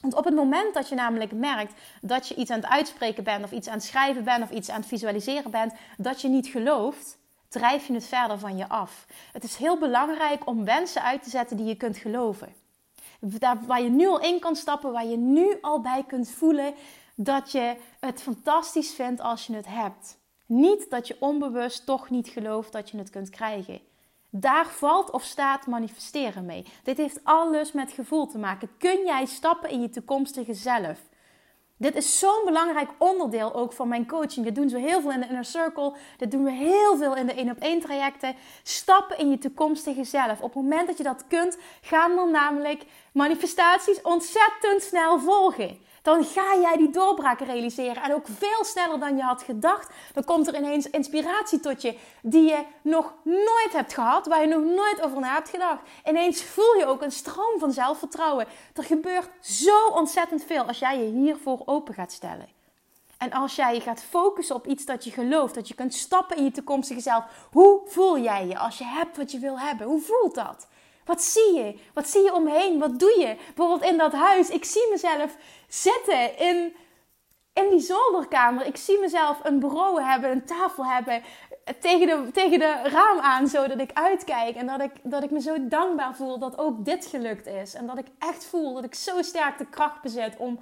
Want 0.00 0.14
op 0.14 0.24
het 0.24 0.34
moment 0.34 0.74
dat 0.74 0.88
je 0.88 0.94
namelijk 0.94 1.32
merkt 1.32 1.72
dat 2.00 2.28
je 2.28 2.34
iets 2.34 2.50
aan 2.50 2.60
het 2.60 2.70
uitspreken 2.70 3.24
bent, 3.24 3.44
of 3.44 3.52
iets 3.52 3.68
aan 3.68 3.74
het 3.74 3.84
schrijven 3.84 4.24
bent, 4.24 4.42
of 4.42 4.50
iets 4.50 4.70
aan 4.70 4.80
het 4.80 4.88
visualiseren 4.88 5.50
bent, 5.50 5.72
dat 5.96 6.20
je 6.20 6.28
niet 6.28 6.46
gelooft, 6.46 7.18
drijf 7.52 7.86
je 7.86 7.94
het 7.94 8.04
verder 8.04 8.38
van 8.38 8.56
je 8.56 8.68
af. 8.68 9.06
Het 9.32 9.44
is 9.44 9.56
heel 9.56 9.78
belangrijk 9.78 10.46
om 10.46 10.64
wensen 10.64 11.02
uit 11.02 11.22
te 11.22 11.30
zetten 11.30 11.56
die 11.56 11.66
je 11.66 11.74
kunt 11.74 11.96
geloven. 11.96 12.54
Daar, 13.20 13.58
waar 13.66 13.82
je 13.82 13.90
nu 13.90 14.06
al 14.06 14.20
in 14.20 14.40
kan 14.40 14.56
stappen, 14.56 14.92
waar 14.92 15.06
je 15.06 15.16
nu 15.16 15.58
al 15.60 15.80
bij 15.80 16.04
kunt 16.06 16.30
voelen 16.30 16.74
dat 17.14 17.52
je 17.52 17.76
het 18.00 18.22
fantastisch 18.22 18.92
vindt 18.94 19.20
als 19.20 19.46
je 19.46 19.54
het 19.54 19.66
hebt. 19.68 20.18
Niet 20.46 20.90
dat 20.90 21.08
je 21.08 21.16
onbewust 21.18 21.86
toch 21.86 22.10
niet 22.10 22.28
gelooft 22.28 22.72
dat 22.72 22.90
je 22.90 22.98
het 22.98 23.10
kunt 23.10 23.30
krijgen. 23.30 23.80
Daar 24.30 24.66
valt 24.66 25.10
of 25.10 25.22
staat 25.22 25.66
manifesteren 25.66 26.44
mee. 26.44 26.64
Dit 26.82 26.96
heeft 26.96 27.20
alles 27.22 27.72
met 27.72 27.92
gevoel 27.92 28.26
te 28.26 28.38
maken. 28.38 28.76
Kun 28.78 29.04
jij 29.04 29.24
stappen 29.24 29.70
in 29.70 29.80
je 29.80 29.90
toekomstige 29.90 30.54
zelf? 30.54 30.98
Dit 31.82 31.96
is 31.96 32.18
zo'n 32.18 32.42
belangrijk 32.44 32.90
onderdeel 32.98 33.54
ook 33.54 33.72
van 33.72 33.88
mijn 33.88 34.06
coaching. 34.06 34.44
Dit 34.44 34.54
doen 34.54 34.68
we 34.68 34.78
heel 34.78 35.00
veel 35.00 35.10
in 35.10 35.20
de 35.20 35.26
Inner 35.26 35.44
Circle. 35.44 35.94
Dit 36.16 36.30
doen 36.30 36.44
we 36.44 36.50
heel 36.50 36.96
veel 36.96 37.16
in 37.16 37.26
de 37.26 37.32
1 37.32 37.50
op 37.50 37.58
1 37.58 37.80
trajecten. 37.80 38.34
Stappen 38.62 39.18
in 39.18 39.30
je 39.30 39.38
toekomstige 39.38 40.04
zelf. 40.04 40.40
Op 40.40 40.54
het 40.54 40.62
moment 40.62 40.86
dat 40.86 40.96
je 40.96 41.02
dat 41.02 41.24
kunt, 41.28 41.58
gaan 41.80 42.16
dan 42.16 42.30
namelijk 42.30 42.84
manifestaties 43.12 44.02
ontzettend 44.02 44.82
snel 44.82 45.18
volgen 45.18 45.78
dan 46.02 46.24
ga 46.24 46.56
jij 46.60 46.76
die 46.76 46.90
doorbraak 46.90 47.40
realiseren. 47.40 48.02
En 48.02 48.14
ook 48.14 48.26
veel 48.38 48.64
sneller 48.64 49.00
dan 49.00 49.16
je 49.16 49.22
had 49.22 49.42
gedacht. 49.42 49.90
Dan 50.12 50.24
komt 50.24 50.46
er 50.46 50.56
ineens 50.56 50.90
inspiratie 50.90 51.60
tot 51.60 51.82
je 51.82 51.98
die 52.22 52.48
je 52.48 52.64
nog 52.82 53.14
nooit 53.22 53.72
hebt 53.72 53.94
gehad, 53.94 54.26
waar 54.26 54.40
je 54.40 54.46
nog 54.46 54.62
nooit 54.62 55.02
over 55.02 55.20
na 55.20 55.34
hebt 55.34 55.48
gedacht. 55.48 55.80
Ineens 56.04 56.42
voel 56.42 56.74
je 56.78 56.86
ook 56.86 57.02
een 57.02 57.12
stroom 57.12 57.58
van 57.58 57.72
zelfvertrouwen. 57.72 58.46
Er 58.74 58.84
gebeurt 58.84 59.28
zo 59.40 59.86
ontzettend 59.86 60.44
veel 60.44 60.62
als 60.62 60.78
jij 60.78 60.98
je 60.98 61.10
hiervoor 61.10 61.62
open 61.64 61.94
gaat 61.94 62.12
stellen. 62.12 62.48
En 63.18 63.32
als 63.32 63.56
jij 63.56 63.74
je 63.74 63.80
gaat 63.80 64.02
focussen 64.02 64.54
op 64.54 64.66
iets 64.66 64.84
dat 64.84 65.04
je 65.04 65.10
gelooft, 65.10 65.54
dat 65.54 65.68
je 65.68 65.74
kunt 65.74 65.94
stappen 65.94 66.36
in 66.36 66.44
je 66.44 66.50
toekomstige 66.50 67.00
zelf. 67.00 67.24
Hoe 67.50 67.80
voel 67.86 68.18
jij 68.18 68.46
je 68.46 68.58
als 68.58 68.78
je 68.78 68.84
hebt 68.84 69.16
wat 69.16 69.30
je 69.32 69.38
wil 69.38 69.58
hebben? 69.58 69.86
Hoe 69.86 70.00
voelt 70.00 70.34
dat? 70.34 70.68
Wat 71.04 71.22
zie 71.22 71.54
je? 71.54 71.78
Wat 71.94 72.08
zie 72.08 72.22
je 72.22 72.34
omheen? 72.34 72.78
Wat 72.78 72.98
doe 72.98 73.18
je? 73.18 73.36
Bijvoorbeeld 73.54 73.90
in 73.90 73.98
dat 73.98 74.12
huis. 74.12 74.50
Ik 74.50 74.64
zie 74.64 74.88
mezelf 74.90 75.36
zitten 75.68 76.38
in, 76.38 76.76
in 77.52 77.68
die 77.70 77.80
zolderkamer. 77.80 78.66
Ik 78.66 78.76
zie 78.76 79.00
mezelf 79.00 79.40
een 79.42 79.58
bureau 79.58 80.02
hebben, 80.02 80.30
een 80.30 80.44
tafel 80.44 80.86
hebben. 80.86 81.22
Tegen 81.80 82.06
de, 82.06 82.30
tegen 82.32 82.58
de 82.58 82.80
raam 82.82 83.18
aan, 83.18 83.48
zodat 83.48 83.80
ik 83.80 83.90
uitkijk. 83.92 84.56
En 84.56 84.66
dat 84.66 84.80
ik, 84.80 84.92
dat 85.02 85.22
ik 85.22 85.30
me 85.30 85.40
zo 85.40 85.68
dankbaar 85.68 86.16
voel 86.16 86.38
dat 86.38 86.58
ook 86.58 86.84
dit 86.84 87.06
gelukt 87.06 87.46
is. 87.46 87.74
En 87.74 87.86
dat 87.86 87.98
ik 87.98 88.06
echt 88.18 88.44
voel 88.44 88.74
dat 88.74 88.84
ik 88.84 88.94
zo 88.94 89.22
sterk 89.22 89.58
de 89.58 89.66
kracht 89.66 90.02
bezit 90.02 90.36
om 90.36 90.60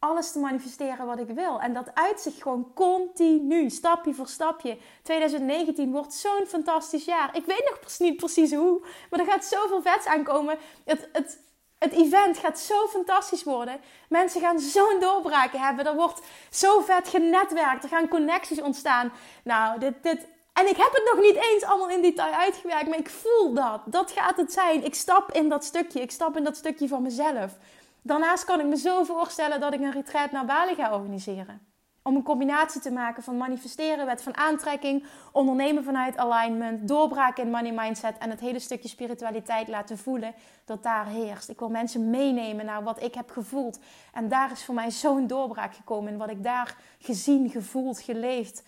alles 0.00 0.32
te 0.32 0.38
manifesteren 0.38 1.06
wat 1.06 1.18
ik 1.18 1.28
wil. 1.28 1.60
En 1.60 1.72
dat 1.72 1.94
uitzicht 1.94 2.42
gewoon 2.42 2.70
continu, 2.74 3.70
stapje 3.70 4.14
voor 4.14 4.28
stapje. 4.28 4.78
2019 5.02 5.92
wordt 5.92 6.14
zo'n 6.14 6.46
fantastisch 6.46 7.04
jaar. 7.04 7.36
Ik 7.36 7.44
weet 7.44 7.70
nog 7.70 7.98
niet 7.98 8.16
precies 8.16 8.54
hoe, 8.54 8.80
maar 9.10 9.20
er 9.20 9.26
gaat 9.26 9.44
zoveel 9.44 9.82
vets 9.82 10.06
aankomen. 10.06 10.58
Het, 10.84 11.08
het, 11.12 11.38
het 11.78 11.92
event 11.92 12.38
gaat 12.38 12.58
zo 12.58 12.86
fantastisch 12.86 13.44
worden. 13.44 13.80
Mensen 14.08 14.40
gaan 14.40 14.58
zo'n 14.58 15.00
doorbraken 15.00 15.60
hebben. 15.60 15.86
Er 15.86 15.94
wordt 15.94 16.20
zo 16.50 16.80
vet 16.80 17.08
genetwerkt. 17.08 17.82
Er 17.82 17.88
gaan 17.88 18.08
connecties 18.08 18.60
ontstaan. 18.60 19.12
Nou, 19.44 19.78
dit, 19.78 19.94
dit, 20.02 20.26
en 20.52 20.68
ik 20.68 20.76
heb 20.76 20.92
het 20.92 21.10
nog 21.14 21.24
niet 21.24 21.44
eens 21.50 21.64
allemaal 21.64 21.88
in 21.88 22.02
detail 22.02 22.32
uitgewerkt, 22.32 22.88
maar 22.88 22.98
ik 22.98 23.10
voel 23.10 23.54
dat. 23.54 23.80
Dat 23.84 24.10
gaat 24.10 24.36
het 24.36 24.52
zijn. 24.52 24.84
Ik 24.84 24.94
stap 24.94 25.32
in 25.32 25.48
dat 25.48 25.64
stukje. 25.64 26.00
Ik 26.00 26.10
stap 26.10 26.36
in 26.36 26.44
dat 26.44 26.56
stukje 26.56 26.88
van 26.88 27.02
mezelf. 27.02 27.52
Daarnaast 28.02 28.44
kan 28.44 28.60
ik 28.60 28.66
me 28.66 28.76
zo 28.76 29.04
voorstellen 29.04 29.60
dat 29.60 29.74
ik 29.74 29.80
een 29.80 29.92
retreat 29.92 30.30
naar 30.30 30.44
Bali 30.44 30.74
ga 30.74 30.94
organiseren. 30.94 31.68
Om 32.02 32.16
een 32.16 32.22
combinatie 32.22 32.80
te 32.80 32.92
maken 32.92 33.22
van 33.22 33.36
manifesteren, 33.36 34.06
wet 34.06 34.22
van 34.22 34.36
aantrekking, 34.36 35.04
ondernemen 35.32 35.84
vanuit 35.84 36.16
alignment, 36.16 36.88
doorbraken 36.88 37.44
in 37.44 37.50
money 37.50 37.72
mindset 37.72 38.18
en 38.18 38.30
het 38.30 38.40
hele 38.40 38.58
stukje 38.58 38.88
spiritualiteit 38.88 39.68
laten 39.68 39.98
voelen 39.98 40.34
dat 40.64 40.82
daar 40.82 41.06
heerst. 41.06 41.48
Ik 41.48 41.58
wil 41.58 41.68
mensen 41.68 42.10
meenemen 42.10 42.64
naar 42.64 42.82
wat 42.82 43.02
ik 43.02 43.14
heb 43.14 43.30
gevoeld. 43.30 43.78
En 44.12 44.28
daar 44.28 44.50
is 44.50 44.64
voor 44.64 44.74
mij 44.74 44.90
zo'n 44.90 45.26
doorbraak 45.26 45.74
gekomen 45.74 46.12
in 46.12 46.18
wat 46.18 46.30
ik 46.30 46.42
daar 46.42 46.76
gezien, 46.98 47.50
gevoeld, 47.50 48.00
geleefd 48.00 48.62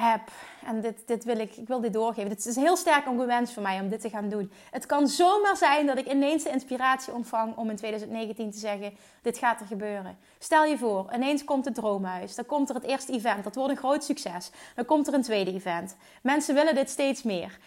heb. 0.00 0.20
En 0.66 0.80
dit, 0.80 1.06
dit 1.06 1.24
wil 1.24 1.38
ik, 1.38 1.56
ik 1.56 1.68
wil 1.68 1.80
dit 1.80 1.92
doorgeven. 1.92 2.30
Het 2.30 2.46
is 2.46 2.56
heel 2.56 2.76
sterk 2.76 3.04
wens 3.26 3.52
voor 3.52 3.62
mij 3.62 3.80
om 3.80 3.88
dit 3.88 4.00
te 4.00 4.10
gaan 4.10 4.28
doen. 4.28 4.52
Het 4.70 4.86
kan 4.86 5.08
zomaar 5.08 5.56
zijn 5.56 5.86
dat 5.86 5.98
ik 5.98 6.06
ineens 6.06 6.42
de 6.42 6.50
inspiratie 6.50 7.12
ontvang 7.12 7.56
om 7.56 7.70
in 7.70 7.76
2019 7.76 8.50
te 8.50 8.58
zeggen: 8.58 8.96
Dit 9.22 9.38
gaat 9.38 9.60
er 9.60 9.66
gebeuren. 9.66 10.18
Stel 10.38 10.64
je 10.64 10.78
voor, 10.78 11.10
ineens 11.14 11.44
komt 11.44 11.64
het 11.64 11.74
droomhuis. 11.74 12.34
Dan 12.34 12.46
komt 12.46 12.68
er 12.68 12.74
het 12.74 12.84
eerste 12.84 13.12
event. 13.12 13.44
Dat 13.44 13.54
wordt 13.54 13.70
een 13.70 13.78
groot 13.78 14.04
succes. 14.04 14.50
Dan 14.74 14.84
komt 14.84 15.06
er 15.06 15.14
een 15.14 15.22
tweede 15.22 15.52
event. 15.52 15.96
Mensen 16.22 16.54
willen 16.54 16.74
dit 16.74 16.90
steeds 16.90 17.22
meer. 17.22 17.58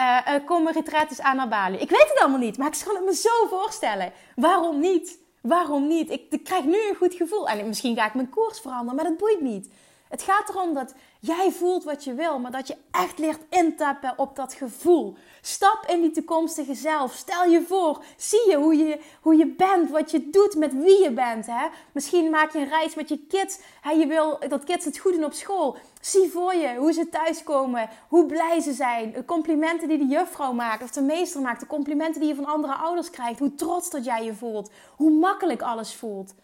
Uh, 0.00 0.28
er 0.28 0.40
komen 0.44 0.72
retretes 0.72 1.20
aan 1.20 1.36
naar 1.36 1.48
Bali. 1.48 1.76
Ik 1.76 1.90
weet 1.90 2.08
het 2.08 2.20
allemaal 2.20 2.38
niet, 2.38 2.58
maar 2.58 2.66
ik 2.66 2.82
kan 2.84 2.94
het 2.94 3.04
me 3.04 3.14
zo 3.14 3.46
voorstellen. 3.48 4.12
Waarom 4.34 4.80
niet? 4.80 5.18
Waarom 5.40 5.86
niet? 5.86 6.10
Ik, 6.10 6.22
ik 6.30 6.44
krijg 6.44 6.64
nu 6.64 6.88
een 6.88 6.96
goed 6.96 7.14
gevoel. 7.14 7.48
En 7.48 7.66
misschien 7.66 7.96
ga 7.96 8.06
ik 8.06 8.14
mijn 8.14 8.28
koers 8.28 8.60
veranderen, 8.60 8.94
maar 8.94 9.04
dat 9.04 9.16
boeit 9.16 9.40
niet. 9.40 9.68
Het 10.16 10.24
gaat 10.24 10.48
erom 10.48 10.74
dat 10.74 10.94
jij 11.20 11.50
voelt 11.52 11.84
wat 11.84 12.04
je 12.04 12.14
wil, 12.14 12.38
maar 12.38 12.50
dat 12.50 12.68
je 12.68 12.76
echt 12.90 13.18
leert 13.18 13.40
intappen 13.50 14.14
op 14.16 14.36
dat 14.36 14.54
gevoel. 14.54 15.16
Stap 15.40 15.84
in 15.86 16.00
die 16.00 16.10
toekomstige 16.10 16.74
zelf. 16.74 17.12
Stel 17.12 17.44
je 17.44 17.62
voor, 17.62 18.02
zie 18.16 18.50
je 18.50 18.56
hoe 18.56 18.76
je, 18.76 19.00
hoe 19.20 19.36
je 19.36 19.46
bent, 19.46 19.90
wat 19.90 20.10
je 20.10 20.30
doet, 20.30 20.56
met 20.56 20.72
wie 20.72 21.02
je 21.02 21.12
bent. 21.12 21.46
Hè? 21.46 21.66
Misschien 21.92 22.30
maak 22.30 22.52
je 22.52 22.58
een 22.58 22.68
reis 22.68 22.94
met 22.94 23.08
je 23.08 23.18
kids. 23.18 23.58
Hè? 23.80 23.90
Je 23.90 24.06
wil 24.06 24.38
dat 24.48 24.64
kids 24.64 24.84
het 24.84 24.98
goed 24.98 25.12
doen 25.12 25.24
op 25.24 25.32
school. 25.32 25.76
Zie 26.00 26.30
voor 26.30 26.54
je 26.54 26.74
hoe 26.76 26.92
ze 26.92 27.08
thuiskomen, 27.08 27.88
hoe 28.08 28.26
blij 28.26 28.60
ze 28.60 28.72
zijn. 28.72 29.12
De 29.12 29.24
complimenten 29.24 29.88
die 29.88 29.98
de 29.98 30.06
juffrouw 30.06 30.52
maakt 30.52 30.82
of 30.82 30.90
de 30.90 31.02
meester 31.02 31.40
maakt. 31.40 31.60
De 31.60 31.66
complimenten 31.66 32.20
die 32.20 32.28
je 32.28 32.34
van 32.34 32.46
andere 32.46 32.74
ouders 32.74 33.10
krijgt. 33.10 33.38
Hoe 33.38 33.54
trots 33.54 33.90
dat 33.90 34.04
jij 34.04 34.24
je 34.24 34.34
voelt. 34.34 34.70
Hoe 34.96 35.10
makkelijk 35.10 35.62
alles 35.62 35.94
voelt. 35.94 36.34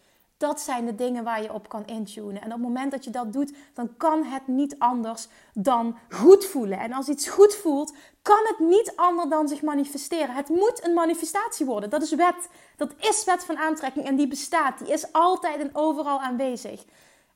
Dat 0.43 0.61
zijn 0.61 0.85
de 0.85 0.95
dingen 0.95 1.23
waar 1.23 1.41
je 1.41 1.53
op 1.53 1.69
kan 1.69 1.85
intunen. 1.85 2.41
En 2.41 2.47
op 2.47 2.51
het 2.51 2.61
moment 2.61 2.91
dat 2.91 3.03
je 3.03 3.09
dat 3.09 3.33
doet, 3.33 3.53
dan 3.73 3.97
kan 3.97 4.23
het 4.23 4.47
niet 4.47 4.79
anders 4.79 5.27
dan 5.53 5.97
goed 6.09 6.45
voelen. 6.45 6.79
En 6.79 6.93
als 6.93 7.07
iets 7.07 7.27
goed 7.29 7.55
voelt, 7.55 7.93
kan 8.21 8.39
het 8.43 8.59
niet 8.59 8.93
anders 8.95 9.29
dan 9.29 9.47
zich 9.47 9.61
manifesteren. 9.61 10.35
Het 10.35 10.49
moet 10.49 10.85
een 10.85 10.93
manifestatie 10.93 11.65
worden. 11.65 11.89
Dat 11.89 12.01
is 12.01 12.15
wet. 12.15 12.49
Dat 12.75 12.93
is 12.99 13.23
wet 13.23 13.45
van 13.45 13.57
aantrekking 13.57 14.05
en 14.05 14.15
die 14.15 14.27
bestaat. 14.27 14.77
Die 14.77 14.93
is 14.93 15.11
altijd 15.11 15.59
en 15.59 15.75
overal 15.75 16.19
aanwezig. 16.19 16.85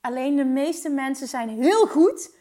Alleen 0.01 0.35
de 0.35 0.45
meeste 0.45 0.89
mensen 0.89 1.27
zijn 1.27 1.49
heel 1.49 1.85
goed 1.85 2.35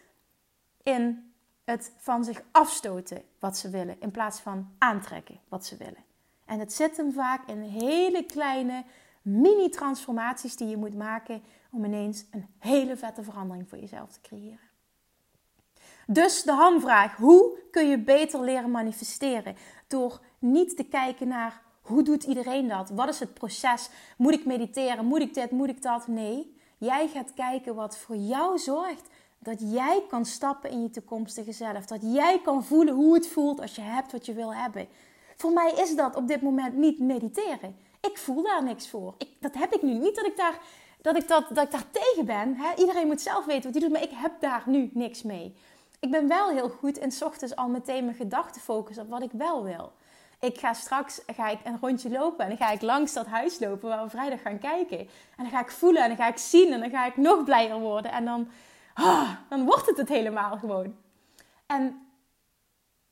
in 0.83 1.33
het 1.65 1.93
van 1.97 2.25
zich 2.25 2.43
afstoten 2.51 3.23
wat 3.39 3.57
ze 3.57 3.71
willen, 3.71 3.97
in 4.01 4.11
plaats 4.11 4.41
van 4.41 4.75
aantrekken 4.79 5.41
wat 5.49 5.67
ze 5.67 5.77
willen. 5.77 6.05
En 6.45 6.59
het 6.59 6.73
zit 6.73 6.97
hem 6.97 7.13
vaak 7.13 7.49
in 7.49 7.61
hele 7.61 8.25
kleine 8.25 8.85
mini-transformaties 9.27 10.57
die 10.57 10.69
je 10.69 10.77
moet 10.77 10.95
maken 10.95 11.43
om 11.71 11.85
ineens 11.85 12.25
een 12.31 12.47
hele 12.59 12.97
vette 12.97 13.23
verandering 13.23 13.69
voor 13.69 13.79
jezelf 13.79 14.13
te 14.13 14.21
creëren. 14.21 14.71
Dus 16.07 16.43
de 16.43 16.53
hamvraag: 16.53 17.17
hoe 17.17 17.59
kun 17.71 17.89
je 17.89 17.99
beter 17.99 18.41
leren 18.41 18.71
manifesteren? 18.71 19.57
Door 19.87 20.21
niet 20.39 20.77
te 20.77 20.85
kijken 20.85 21.29
naar 21.29 21.63
hoe 21.81 22.03
doet 22.03 22.25
iedereen 22.25 22.69
dat? 22.69 22.91
Wat 22.91 23.09
is 23.09 23.21
het 23.21 23.35
proces? 23.35 23.91
Moet 24.17 24.35
ik 24.35 24.45
mediteren? 24.45 25.05
Moet 25.05 25.21
ik 25.21 25.35
dit? 25.35 25.51
Moet 25.51 25.69
ik 25.69 25.83
dat? 25.83 26.07
Nee, 26.07 26.57
jij 26.79 27.09
gaat 27.09 27.35
kijken 27.35 27.75
wat 27.75 27.99
voor 27.99 28.17
jou 28.17 28.59
zorgt 28.59 29.09
dat 29.39 29.73
jij 29.73 30.05
kan 30.09 30.25
stappen 30.25 30.71
in 30.71 30.83
je 30.83 30.91
toekomstige 30.91 31.53
zelf. 31.53 31.87
Dat 31.87 32.01
jij 32.03 32.41
kan 32.43 32.65
voelen 32.65 32.95
hoe 32.95 33.15
het 33.15 33.29
voelt 33.29 33.61
als 33.61 33.75
je 33.75 33.81
hebt 33.81 34.13
wat 34.13 34.27
je 34.27 34.35
wil 34.35 34.55
hebben. 34.55 34.89
Voor 35.37 35.53
mij 35.53 35.73
is 35.73 35.97
dat 35.97 36.17
op 36.17 36.29
dit 36.29 36.43
moment 36.43 36.77
niet 36.77 36.99
mediteren 36.99 37.77
ik 38.01 38.19
voel 38.19 38.43
daar 38.43 38.63
niks 38.63 38.89
voor. 38.89 39.15
Ik, 39.19 39.29
dat 39.41 39.55
heb 39.55 39.73
ik 39.73 39.83
nu. 39.83 39.93
Niet 39.93 40.17
dat 40.17 40.27
ik 40.27 40.37
daar, 40.37 40.59
dat 41.01 41.17
ik 41.17 41.29
dat, 41.29 41.49
dat 41.49 41.65
ik 41.65 41.71
daar 41.71 41.91
tegen 41.91 42.25
ben. 42.25 42.55
Hè? 42.57 42.75
Iedereen 42.77 43.07
moet 43.07 43.21
zelf 43.21 43.45
weten 43.45 43.63
wat 43.63 43.73
hij 43.73 43.81
doet, 43.81 43.93
maar 43.93 44.03
ik 44.03 44.15
heb 44.15 44.41
daar 44.41 44.63
nu 44.67 44.91
niks 44.93 45.23
mee. 45.23 45.57
Ik 46.01 46.11
ben 46.11 46.29
wel 46.29 46.49
heel 46.49 46.69
goed 46.69 46.99
in 46.99 47.13
s 47.13 47.23
ochtends 47.23 47.57
al 47.57 47.69
meteen 47.69 48.05
mijn 48.05 48.17
gedachten 48.17 48.61
focussen 48.61 49.05
op 49.05 49.11
wat 49.11 49.23
ik 49.23 49.33
wel 49.33 49.65
wil. 49.65 49.93
Ik 50.41 50.59
ga 50.59 50.73
straks 50.73 51.21
ga 51.27 51.49
ik 51.49 51.59
een 51.65 51.79
rondje 51.81 52.11
lopen 52.11 52.45
en 52.45 52.49
dan 52.49 52.67
ga 52.67 52.73
ik 52.73 52.83
langs 52.83 53.13
dat 53.13 53.27
huis 53.27 53.59
lopen 53.59 53.89
waar 53.89 54.05
we 54.05 54.11
vrijdag 54.11 54.43
gaan 54.43 54.59
kijken. 54.59 54.99
En 54.99 55.09
dan 55.37 55.51
ga 55.51 55.61
ik 55.61 55.71
voelen 55.71 56.03
en 56.03 56.09
dan 56.09 56.17
ga 56.17 56.29
ik 56.29 56.39
zien 56.39 56.73
en 56.73 56.81
dan 56.81 56.91
ga 56.91 57.07
ik 57.07 57.17
nog 57.17 57.45
blijer 57.45 57.79
worden. 57.79 58.13
En 58.13 58.25
dan, 58.25 58.49
ah, 58.95 59.31
dan 59.49 59.65
wordt 59.65 59.87
het 59.87 59.97
het 59.97 60.09
helemaal 60.09 60.57
gewoon. 60.57 60.97
En 61.67 62.07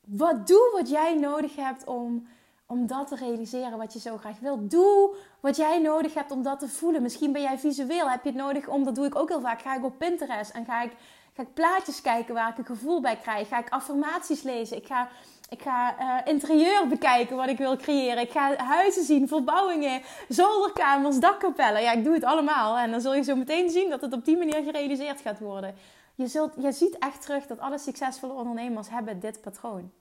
wat 0.07 0.47
doe 0.47 0.69
wat 0.73 0.89
jij 0.89 1.15
nodig 1.15 1.55
hebt 1.55 1.85
om, 1.85 2.27
om 2.67 2.87
dat 2.87 3.07
te 3.07 3.15
realiseren 3.15 3.77
wat 3.77 3.93
je 3.93 3.99
zo 3.99 4.17
graag 4.17 4.39
wil. 4.39 4.67
Doe 4.67 5.15
wat 5.39 5.55
jij 5.55 5.79
nodig 5.79 6.13
hebt 6.13 6.31
om 6.31 6.43
dat 6.43 6.59
te 6.59 6.67
voelen. 6.67 7.01
Misschien 7.01 7.31
ben 7.31 7.41
jij 7.41 7.59
visueel, 7.59 8.09
heb 8.09 8.23
je 8.23 8.29
het 8.29 8.37
nodig 8.37 8.67
om, 8.67 8.83
dat 8.83 8.95
doe 8.95 9.05
ik 9.05 9.15
ook 9.15 9.29
heel 9.29 9.41
vaak, 9.41 9.61
ga 9.61 9.75
ik 9.75 9.85
op 9.85 9.97
Pinterest 9.97 10.51
en 10.51 10.65
ga 10.65 10.81
ik, 10.81 10.91
ga 11.33 11.41
ik 11.41 11.53
plaatjes 11.53 12.01
kijken 12.01 12.33
waar 12.33 12.49
ik 12.49 12.57
een 12.57 12.65
gevoel 12.65 13.01
bij 13.01 13.17
krijg. 13.17 13.47
Ga 13.47 13.59
ik 13.59 13.69
affirmaties 13.69 14.41
lezen. 14.41 14.77
Ik 14.77 14.85
ga 14.85 15.09
ik 15.49 15.61
ga 15.61 15.95
uh, 15.99 16.33
interieur 16.33 16.87
bekijken 16.87 17.35
wat 17.35 17.47
ik 17.47 17.57
wil 17.57 17.77
creëren. 17.77 18.23
Ik 18.23 18.31
ga 18.31 18.55
huizen 18.55 19.03
zien, 19.03 19.27
verbouwingen, 19.27 20.01
zolderkamers, 20.27 21.19
dakkapellen. 21.19 21.81
Ja, 21.81 21.91
ik 21.91 22.03
doe 22.03 22.13
het 22.13 22.23
allemaal. 22.23 22.77
En 22.77 22.91
dan 22.91 23.01
zul 23.01 23.15
je 23.15 23.23
zo 23.23 23.35
meteen 23.35 23.69
zien 23.69 23.89
dat 23.89 24.01
het 24.01 24.13
op 24.13 24.25
die 24.25 24.37
manier 24.37 24.63
gerealiseerd 24.63 25.21
gaat 25.21 25.39
worden. 25.39 25.75
Je, 26.15 26.27
zult, 26.27 26.53
je 26.57 26.71
ziet 26.71 26.97
echt 26.97 27.21
terug 27.21 27.47
dat 27.47 27.59
alle 27.59 27.77
succesvolle 27.77 28.33
ondernemers 28.33 28.89
hebben 28.89 29.19
dit 29.19 29.41
patroon. 29.41 29.91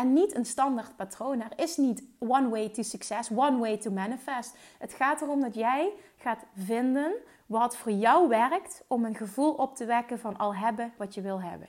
En 0.00 0.12
niet 0.12 0.34
een 0.34 0.44
standaard 0.44 0.96
patroon. 0.96 1.40
Er 1.40 1.52
is 1.56 1.76
niet 1.76 2.02
one 2.18 2.48
way 2.48 2.68
to 2.68 2.82
success, 2.82 3.30
one 3.30 3.58
way 3.58 3.76
to 3.76 3.90
manifest. 3.90 4.56
Het 4.78 4.92
gaat 4.92 5.20
erom 5.20 5.40
dat 5.40 5.54
jij 5.54 5.92
gaat 6.16 6.44
vinden 6.56 7.12
wat 7.46 7.76
voor 7.76 7.92
jou 7.92 8.28
werkt 8.28 8.84
om 8.86 9.04
een 9.04 9.14
gevoel 9.14 9.52
op 9.52 9.76
te 9.76 9.84
wekken 9.84 10.18
van 10.18 10.36
al 10.36 10.54
hebben 10.54 10.92
wat 10.96 11.14
je 11.14 11.20
wil 11.20 11.42
hebben. 11.42 11.68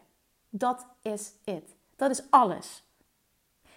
Dat 0.50 0.86
is 1.02 1.32
het. 1.44 1.76
Dat 1.96 2.12
is 2.12 2.22
alles. 2.30 2.84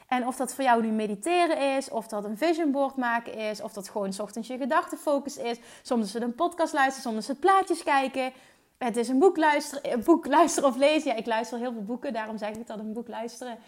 En 0.07 0.27
of 0.27 0.37
dat 0.37 0.55
voor 0.55 0.65
jou 0.65 0.83
nu 0.83 0.89
mediteren 0.89 1.77
is, 1.77 1.91
of 1.91 2.09
dat 2.09 2.25
een 2.25 2.39
vision 2.39 2.71
board 2.71 2.97
maken 2.97 3.35
is, 3.35 3.61
of 3.61 3.73
dat 3.73 3.89
gewoon 3.89 4.21
ochtends 4.21 4.49
je 4.49 4.59
gedachtenfocus 4.59 5.37
is. 5.37 5.59
Soms 5.83 6.07
is 6.07 6.13
het 6.13 6.23
een 6.23 6.35
podcast 6.35 6.73
luisteren, 6.73 7.03
soms 7.03 7.19
is 7.19 7.29
het 7.29 7.41
plaatjes 7.41 7.83
kijken. 7.83 8.33
Het 8.79 8.97
is 8.97 9.09
een 9.09 9.19
boek 9.19 9.37
luisteren, 9.37 10.05
boek 10.05 10.27
luisteren 10.27 10.69
of 10.69 10.77
lezen. 10.77 11.11
Ja, 11.11 11.17
ik 11.17 11.27
luister 11.27 11.59
heel 11.59 11.73
veel 11.73 11.85
boeken, 11.85 12.13
daarom 12.13 12.39
zeg 12.39 12.51
ik 12.51 12.67
dat 12.67 12.79
een 12.79 12.93
boek 12.93 13.09
luisteren. 13.09 13.59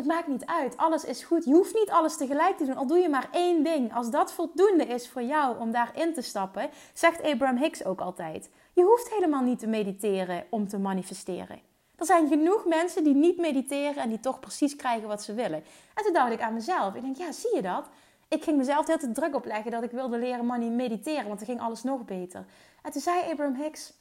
Het 0.00 0.08
maakt 0.08 0.26
niet 0.26 0.46
uit. 0.46 0.76
Alles 0.76 1.04
is 1.04 1.22
goed. 1.22 1.44
Je 1.44 1.52
hoeft 1.52 1.74
niet 1.74 1.90
alles 1.90 2.16
tegelijk 2.16 2.56
te 2.56 2.64
doen. 2.64 2.76
Al 2.76 2.86
doe 2.86 2.98
je 2.98 3.08
maar 3.08 3.28
één 3.32 3.62
ding. 3.62 3.94
Als 3.94 4.10
dat 4.10 4.32
voldoende 4.32 4.84
is 4.84 5.08
voor 5.08 5.22
jou 5.22 5.58
om 5.58 5.70
daarin 5.70 6.14
te 6.14 6.20
stappen, 6.20 6.70
zegt 6.94 7.22
Abraham 7.22 7.56
Hicks 7.56 7.84
ook 7.84 8.00
altijd. 8.00 8.50
Je 8.72 8.82
hoeft 8.82 9.10
helemaal 9.10 9.42
niet 9.42 9.58
te 9.58 9.66
mediteren 9.66 10.44
om 10.50 10.68
te 10.68 10.78
manifesteren. 10.78 11.60
Er 11.96 12.06
zijn 12.06 12.28
genoeg 12.28 12.66
mensen 12.66 13.04
die 13.04 13.14
niet 13.14 13.38
mediteren 13.38 14.02
en 14.02 14.08
die 14.08 14.20
toch 14.20 14.40
precies 14.40 14.76
krijgen 14.76 15.08
wat 15.08 15.22
ze 15.22 15.34
willen. 15.34 15.64
En 15.94 16.04
toen 16.04 16.12
dacht 16.12 16.32
ik 16.32 16.40
aan 16.40 16.54
mezelf. 16.54 16.94
Ik 16.94 17.02
denk, 17.02 17.16
ja, 17.16 17.32
zie 17.32 17.54
je 17.54 17.62
dat? 17.62 17.88
Ik 18.28 18.44
ging 18.44 18.56
mezelf 18.56 18.86
heel 18.86 18.98
te 18.98 19.12
druk 19.12 19.34
opleggen 19.34 19.70
dat 19.70 19.82
ik 19.82 19.90
wilde 19.90 20.18
leren 20.18 20.46
money 20.46 20.68
mediteren, 20.68 21.26
want 21.26 21.38
dan 21.38 21.48
ging 21.48 21.60
alles 21.60 21.82
nog 21.82 22.04
beter. 22.04 22.44
En 22.82 22.90
toen 22.90 23.02
zei 23.02 23.30
Abraham 23.30 23.54
Hicks, 23.54 23.92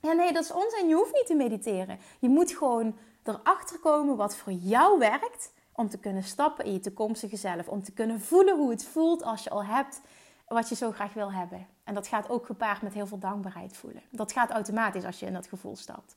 ja 0.00 0.12
nee, 0.12 0.32
dat 0.32 0.44
is 0.44 0.52
onzin. 0.52 0.88
Je 0.88 0.94
hoeft 0.94 1.12
niet 1.12 1.26
te 1.26 1.34
mediteren. 1.34 1.98
Je 2.18 2.28
moet 2.28 2.52
gewoon 2.52 2.96
erachter 3.28 3.78
komen 3.78 4.16
wat 4.16 4.36
voor 4.36 4.52
jou 4.52 4.98
werkt 4.98 5.52
om 5.72 5.88
te 5.88 5.98
kunnen 5.98 6.22
stappen 6.22 6.64
in 6.64 6.72
je 6.72 6.80
toekomstige 6.80 7.36
zelf. 7.36 7.68
Om 7.68 7.82
te 7.82 7.92
kunnen 7.92 8.20
voelen 8.20 8.56
hoe 8.56 8.70
het 8.70 8.84
voelt 8.84 9.22
als 9.22 9.44
je 9.44 9.50
al 9.50 9.64
hebt 9.64 10.00
wat 10.46 10.68
je 10.68 10.74
zo 10.74 10.92
graag 10.92 11.12
wil 11.12 11.32
hebben. 11.32 11.66
En 11.84 11.94
dat 11.94 12.06
gaat 12.06 12.28
ook 12.28 12.46
gepaard 12.46 12.82
met 12.82 12.94
heel 12.94 13.06
veel 13.06 13.18
dankbaarheid 13.18 13.76
voelen. 13.76 14.02
Dat 14.10 14.32
gaat 14.32 14.50
automatisch 14.50 15.04
als 15.04 15.20
je 15.20 15.26
in 15.26 15.32
dat 15.32 15.46
gevoel 15.46 15.76
stapt. 15.76 16.14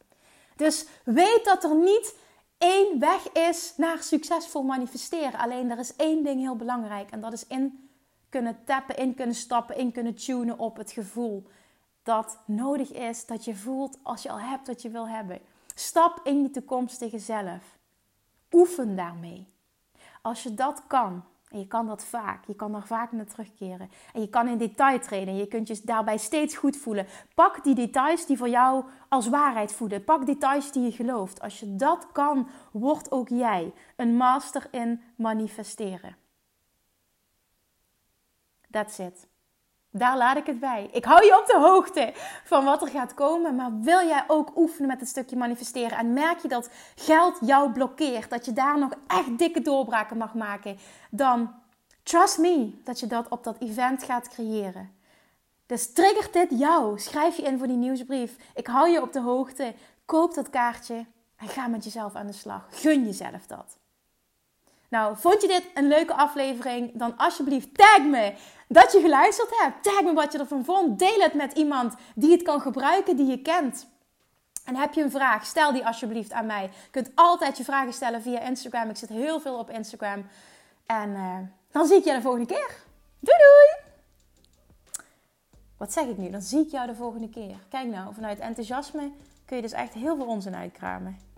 Dus 0.55 0.85
weet 1.03 1.41
dat 1.43 1.63
er 1.63 1.75
niet 1.75 2.15
één 2.57 2.99
weg 2.99 3.31
is 3.31 3.73
naar 3.77 4.03
succesvol 4.03 4.63
manifesteren. 4.63 5.39
Alleen 5.39 5.71
er 5.71 5.79
is 5.79 5.95
één 5.95 6.23
ding 6.23 6.39
heel 6.39 6.55
belangrijk 6.55 7.11
en 7.11 7.21
dat 7.21 7.33
is 7.33 7.47
in 7.47 7.89
kunnen 8.29 8.59
tappen, 8.65 8.97
in 8.97 9.13
kunnen 9.13 9.35
stappen, 9.35 9.77
in 9.77 9.91
kunnen 9.91 10.15
tunen 10.15 10.59
op 10.59 10.77
het 10.77 10.91
gevoel 10.91 11.47
dat 12.03 12.37
nodig 12.45 12.91
is 12.91 13.25
dat 13.25 13.45
je 13.45 13.55
voelt 13.55 13.97
als 14.03 14.23
je 14.23 14.29
al 14.29 14.39
hebt 14.39 14.67
wat 14.67 14.81
je 14.81 14.89
wil 14.89 15.07
hebben. 15.07 15.39
Stap 15.75 16.19
in 16.23 16.41
je 16.41 16.49
toekomstige 16.49 17.19
zelf. 17.19 17.79
Oefen 18.51 18.95
daarmee. 18.95 19.47
Als 20.21 20.43
je 20.43 20.53
dat 20.53 20.83
kan, 20.87 21.23
en 21.51 21.59
je 21.59 21.67
kan 21.67 21.87
dat 21.87 22.03
vaak. 22.03 22.45
Je 22.45 22.55
kan 22.55 22.71
daar 22.71 22.87
vaak 22.87 23.11
naar 23.11 23.25
terugkeren. 23.25 23.89
En 24.13 24.21
je 24.21 24.29
kan 24.29 24.47
in 24.47 24.57
detail 24.57 24.99
trainen. 24.99 25.35
Je 25.35 25.47
kunt 25.47 25.67
je 25.67 25.81
daarbij 25.83 26.17
steeds 26.17 26.55
goed 26.55 26.77
voelen. 26.77 27.07
Pak 27.35 27.63
die 27.63 27.75
details 27.75 28.25
die 28.25 28.37
voor 28.37 28.49
jou 28.49 28.85
als 29.09 29.27
waarheid 29.27 29.73
voelen. 29.73 30.03
Pak 30.03 30.25
details 30.25 30.71
die 30.71 30.83
je 30.83 30.91
gelooft. 30.91 31.41
Als 31.41 31.59
je 31.59 31.75
dat 31.75 32.07
kan, 32.11 32.47
wordt 32.71 33.11
ook 33.11 33.29
jij 33.29 33.73
een 33.95 34.17
master 34.17 34.67
in 34.71 35.01
manifesteren. 35.15 36.17
That's 38.69 38.99
it. 38.99 39.27
Daar 39.93 40.17
laat 40.17 40.37
ik 40.37 40.45
het 40.45 40.59
bij. 40.59 40.89
Ik 40.91 41.05
hou 41.05 41.25
je 41.25 41.39
op 41.39 41.45
de 41.45 41.59
hoogte 41.59 42.13
van 42.43 42.65
wat 42.65 42.81
er 42.81 42.87
gaat 42.87 43.13
komen. 43.13 43.55
Maar 43.55 43.79
wil 43.79 44.07
jij 44.07 44.23
ook 44.27 44.57
oefenen 44.57 44.87
met 44.87 44.99
het 44.99 45.09
stukje 45.09 45.35
manifesteren? 45.35 45.97
En 45.97 46.13
merk 46.13 46.39
je 46.39 46.47
dat 46.47 46.69
geld 46.95 47.37
jou 47.41 47.71
blokkeert? 47.71 48.29
Dat 48.29 48.45
je 48.45 48.53
daar 48.53 48.79
nog 48.79 48.91
echt 49.07 49.37
dikke 49.37 49.61
doorbraken 49.61 50.17
mag 50.17 50.33
maken? 50.33 50.77
Dan 51.09 51.53
trust 52.03 52.37
me 52.37 52.81
dat 52.83 52.99
je 52.99 53.07
dat 53.07 53.27
op 53.27 53.43
dat 53.43 53.57
event 53.59 54.03
gaat 54.03 54.29
creëren. 54.29 54.91
Dus 55.65 55.93
triggert 55.93 56.33
dit 56.33 56.59
jou? 56.59 56.99
Schrijf 56.99 57.35
je 57.35 57.43
in 57.43 57.57
voor 57.57 57.67
die 57.67 57.77
nieuwsbrief. 57.77 58.35
Ik 58.55 58.67
hou 58.67 58.89
je 58.89 59.01
op 59.01 59.13
de 59.13 59.21
hoogte. 59.21 59.73
Koop 60.05 60.33
dat 60.33 60.49
kaartje 60.49 61.05
en 61.35 61.47
ga 61.47 61.67
met 61.67 61.83
jezelf 61.83 62.15
aan 62.15 62.27
de 62.27 62.33
slag. 62.33 62.67
Gun 62.69 63.05
jezelf 63.05 63.47
dat. 63.47 63.80
Nou, 64.91 65.17
vond 65.17 65.41
je 65.41 65.47
dit 65.47 65.63
een 65.73 65.87
leuke 65.87 66.13
aflevering? 66.13 66.91
Dan 66.93 67.17
alsjeblieft 67.17 67.77
tag 67.77 68.01
me 68.05 68.33
dat 68.67 68.91
je 68.91 68.99
geluisterd 68.99 69.49
hebt. 69.59 69.83
Tag 69.83 70.01
me 70.01 70.13
wat 70.13 70.31
je 70.31 70.37
ervan 70.37 70.65
vond. 70.65 70.99
Deel 70.99 71.19
het 71.19 71.33
met 71.33 71.53
iemand 71.53 71.95
die 72.15 72.31
het 72.31 72.41
kan 72.41 72.61
gebruiken, 72.61 73.15
die 73.15 73.25
je 73.25 73.41
kent. 73.41 73.87
En 74.65 74.75
heb 74.75 74.93
je 74.93 75.01
een 75.01 75.11
vraag, 75.11 75.45
stel 75.45 75.71
die 75.73 75.85
alsjeblieft 75.85 76.31
aan 76.31 76.45
mij. 76.45 76.63
Je 76.63 76.89
kunt 76.91 77.11
altijd 77.15 77.57
je 77.57 77.63
vragen 77.63 77.93
stellen 77.93 78.21
via 78.21 78.39
Instagram. 78.39 78.89
Ik 78.89 78.97
zit 78.97 79.09
heel 79.09 79.39
veel 79.39 79.57
op 79.57 79.69
Instagram. 79.69 80.25
En 80.85 81.09
uh, 81.09 81.37
dan 81.71 81.85
zie 81.87 81.97
ik 81.97 82.03
je 82.03 82.13
de 82.13 82.21
volgende 82.21 82.45
keer. 82.45 82.75
Doei 83.19 83.37
doei! 83.37 83.93
Wat 85.77 85.93
zeg 85.93 86.05
ik 86.05 86.17
nu? 86.17 86.29
Dan 86.29 86.41
zie 86.41 86.65
ik 86.65 86.71
jou 86.71 86.87
de 86.87 86.95
volgende 86.95 87.29
keer. 87.29 87.57
Kijk 87.69 87.87
nou, 87.87 88.13
vanuit 88.13 88.39
enthousiasme 88.39 89.11
kun 89.45 89.55
je 89.55 89.61
dus 89.61 89.71
echt 89.71 89.93
heel 89.93 90.15
veel 90.15 90.25
onzin 90.25 90.55
uitkramen. 90.55 91.30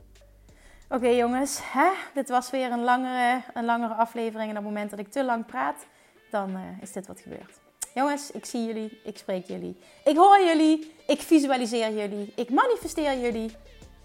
Oké 0.90 1.08
jongens, 1.08 1.60
hè? 1.62 1.90
dit 2.14 2.30
was 2.30 2.50
weer 2.50 2.72
een 2.72 2.84
langere, 2.84 3.42
een 3.54 3.66
langere 3.66 3.94
aflevering. 3.94 4.50
En 4.50 4.58
op 4.58 4.64
het 4.64 4.74
moment 4.74 4.90
dat 4.90 5.00
ik 5.00 5.12
te 5.12 5.24
lang 5.24 5.46
praat, 5.46 5.86
dan 6.30 6.50
uh, 6.50 6.82
is 6.82 6.92
dit 6.92 7.08
wat 7.08 7.20
gebeurt. 7.20 7.60
Jongens, 7.94 8.32
ik 8.32 8.46
zie 8.46 8.66
jullie, 8.66 9.02
ik 9.04 9.18
spreek 9.18 9.46
jullie. 9.46 9.78
Ik 10.04 10.16
hoor 10.16 10.40
jullie, 10.40 10.94
ik 11.08 11.22
visualiseer 11.22 11.94
jullie, 11.94 12.34
ik 12.36 12.50
manifesteer 12.50 13.20
jullie 13.20 13.56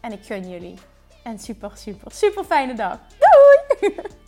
en 0.01 0.13
ik 0.13 0.25
gun 0.25 0.51
jullie. 0.51 0.75
En 1.23 1.39
super, 1.39 1.71
super, 1.75 2.13
super 2.13 2.45
fijne 2.45 2.75
dag. 2.75 2.99
Doei! 3.19 3.95